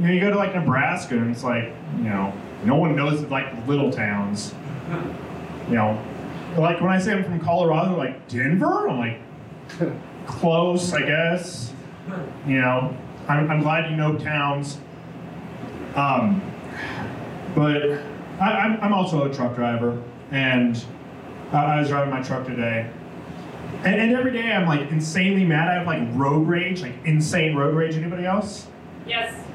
[0.00, 2.32] you know, you go to like Nebraska, and it's like, you know,
[2.64, 4.54] no one knows like little towns.
[5.68, 6.04] You know,
[6.56, 9.18] like when I say I'm from Colorado, like Denver, I'm like,
[10.26, 11.72] close, I guess.
[12.46, 12.96] You know,
[13.28, 14.78] I'm, I'm glad you know towns.
[15.94, 16.40] Um,
[17.54, 17.82] but
[18.40, 20.00] I, I'm, I'm also a truck driver,
[20.30, 20.82] and
[21.52, 22.90] I, I was driving my truck today,
[23.84, 25.68] and, and every day I'm like insanely mad.
[25.68, 27.96] I have like road rage, like insane road rage.
[27.96, 28.66] Anybody else?
[29.06, 29.45] Yes.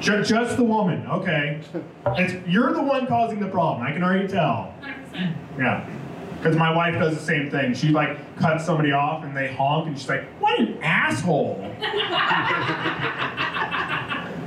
[0.00, 1.06] Ju- just the woman.
[1.06, 1.60] Okay.
[2.06, 3.86] It's, you're the one causing the problem.
[3.86, 4.74] I can already tell.
[4.82, 5.34] 100%.
[5.58, 5.88] Yeah.
[6.36, 7.74] Because my wife does the same thing.
[7.74, 11.56] She like cuts somebody off and they honk and she's like, what an asshole.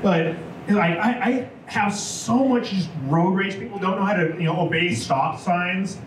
[0.02, 0.36] but
[0.70, 3.60] like I, I have so much just road rage.
[3.60, 5.98] People don't know how to you know obey stop signs.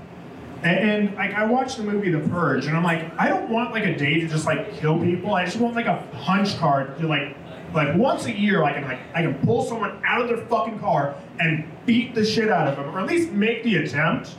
[0.62, 3.72] And, and like I watched the movie The Purge, and I'm like, I don't want
[3.72, 5.34] like a day to just like kill people.
[5.34, 7.36] I just want like a punch card to like
[7.74, 10.78] like once a year I can like I can pull someone out of their fucking
[10.78, 14.36] car and beat the shit out of them, or at least make the attempt.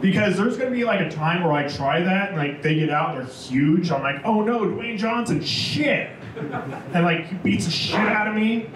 [0.00, 2.90] Because there's gonna be like a time where I try that and like they get
[2.90, 3.90] out, they're huge.
[3.90, 6.10] I'm like, oh no, Dwayne Johnson, shit.
[6.36, 8.68] And like he beats the shit out of me.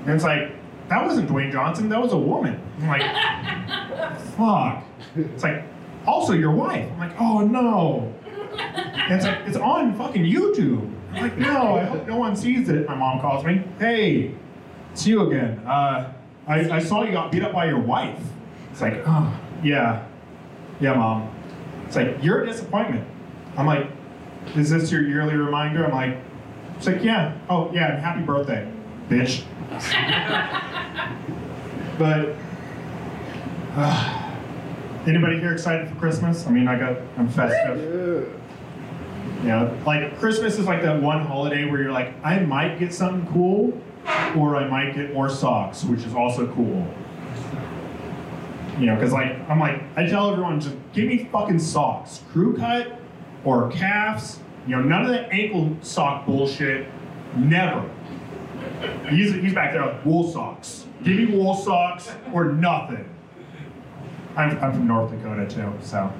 [0.00, 0.52] And it's like,
[0.88, 2.60] that wasn't Dwayne Johnson, that was a woman.
[2.80, 3.02] I'm like,
[4.36, 4.84] fuck.
[5.16, 5.64] It's like,
[6.06, 6.90] also your wife.
[6.92, 8.14] I'm like, oh no.
[8.58, 10.93] And it's like, it's on fucking YouTube.
[11.14, 12.88] I'm like, no, I hope no one sees it.
[12.88, 14.34] My mom calls me, hey,
[14.92, 15.58] it's you again.
[15.64, 16.12] Uh,
[16.46, 18.20] I, I saw you got beat up by your wife.
[18.72, 20.06] It's like, oh, yeah.
[20.80, 21.32] Yeah, mom.
[21.86, 23.06] It's like, you're a disappointment.
[23.56, 23.88] I'm like,
[24.56, 25.84] is this your yearly reminder?
[25.84, 26.18] I'm like,
[26.76, 27.38] it's like, yeah.
[27.48, 28.68] Oh, yeah, happy birthday,
[29.08, 29.44] bitch.
[31.98, 32.34] but,
[33.76, 34.32] uh,
[35.06, 36.46] anybody here excited for Christmas?
[36.46, 38.40] I mean, I got, I'm festive.
[39.42, 42.94] You know, like Christmas is like that one holiday where you're like, I might get
[42.94, 43.78] something cool,
[44.36, 46.86] or I might get more socks, which is also cool.
[48.78, 52.56] You know, because like I'm like I tell everyone just give me fucking socks, crew
[52.56, 52.98] cut
[53.44, 54.40] or calves.
[54.66, 56.88] You know, none of that ankle sock bullshit.
[57.36, 57.88] Never.
[59.10, 60.86] He's he's back there like wool socks.
[61.02, 63.08] Give me wool socks or nothing.
[64.36, 66.10] I'm, I'm from North Dakota too, so.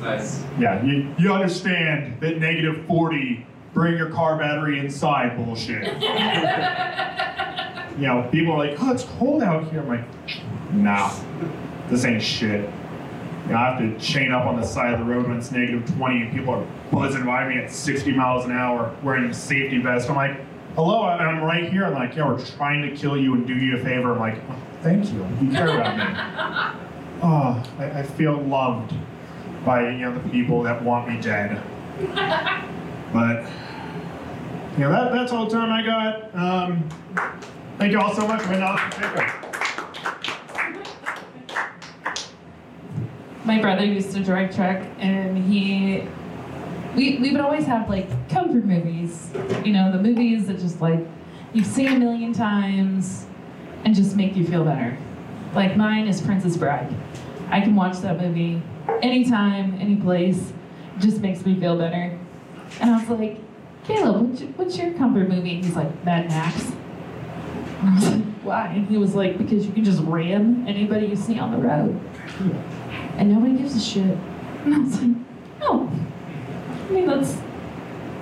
[0.00, 0.44] Nice.
[0.58, 5.84] Yeah, you, you understand that negative 40, bring your car battery inside bullshit.
[7.96, 9.80] you know, people are like, oh, it's cold out here.
[9.80, 10.04] I'm like,
[10.72, 11.12] nah,
[11.88, 12.68] this ain't shit.
[13.46, 15.50] You know, I have to chain up on the side of the road when it's
[15.50, 19.34] negative 20 and people are buzzing by me at 60 miles an hour wearing a
[19.34, 20.08] safety vest.
[20.08, 20.40] I'm like,
[20.74, 21.84] hello, and I'm right here.
[21.84, 24.12] I'm like, yeah, we're trying to kill you and do you a favor.
[24.12, 25.26] I'm like, oh, thank you.
[25.40, 26.80] You care about me.
[27.22, 28.94] Oh, I, I feel loved
[29.64, 31.62] by you know the people that want me dead.
[33.12, 33.46] But
[34.72, 36.34] you know that, that's all the time I got.
[36.34, 36.88] Um,
[37.78, 39.32] thank you all so much for an awesome paper.
[43.44, 46.06] My brother used to drive truck, and he,
[46.94, 49.30] we, we would always have like comfort movies.
[49.64, 51.00] You know, the movies that just like
[51.52, 53.26] you've seen a million times
[53.84, 54.96] and just make you feel better.
[55.54, 56.94] Like mine is Princess Bride.
[57.50, 58.62] I can watch that movie
[59.02, 60.52] anytime, any place.
[60.98, 62.18] Just makes me feel better.
[62.80, 63.38] And I was like,
[63.84, 65.56] Caleb, what's your, comfort movie?
[65.56, 66.72] And he's like, Mad Max.
[67.82, 68.66] I was like, why?
[68.68, 72.00] And he was like, because you can just ram anybody you see on the road.
[73.16, 74.16] And nobody gives a shit.
[74.64, 75.16] And I was like,
[75.62, 75.90] oh.
[76.88, 77.36] I mean, that's,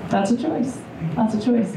[0.08, 0.78] that's a choice.
[1.14, 1.76] That's a choice.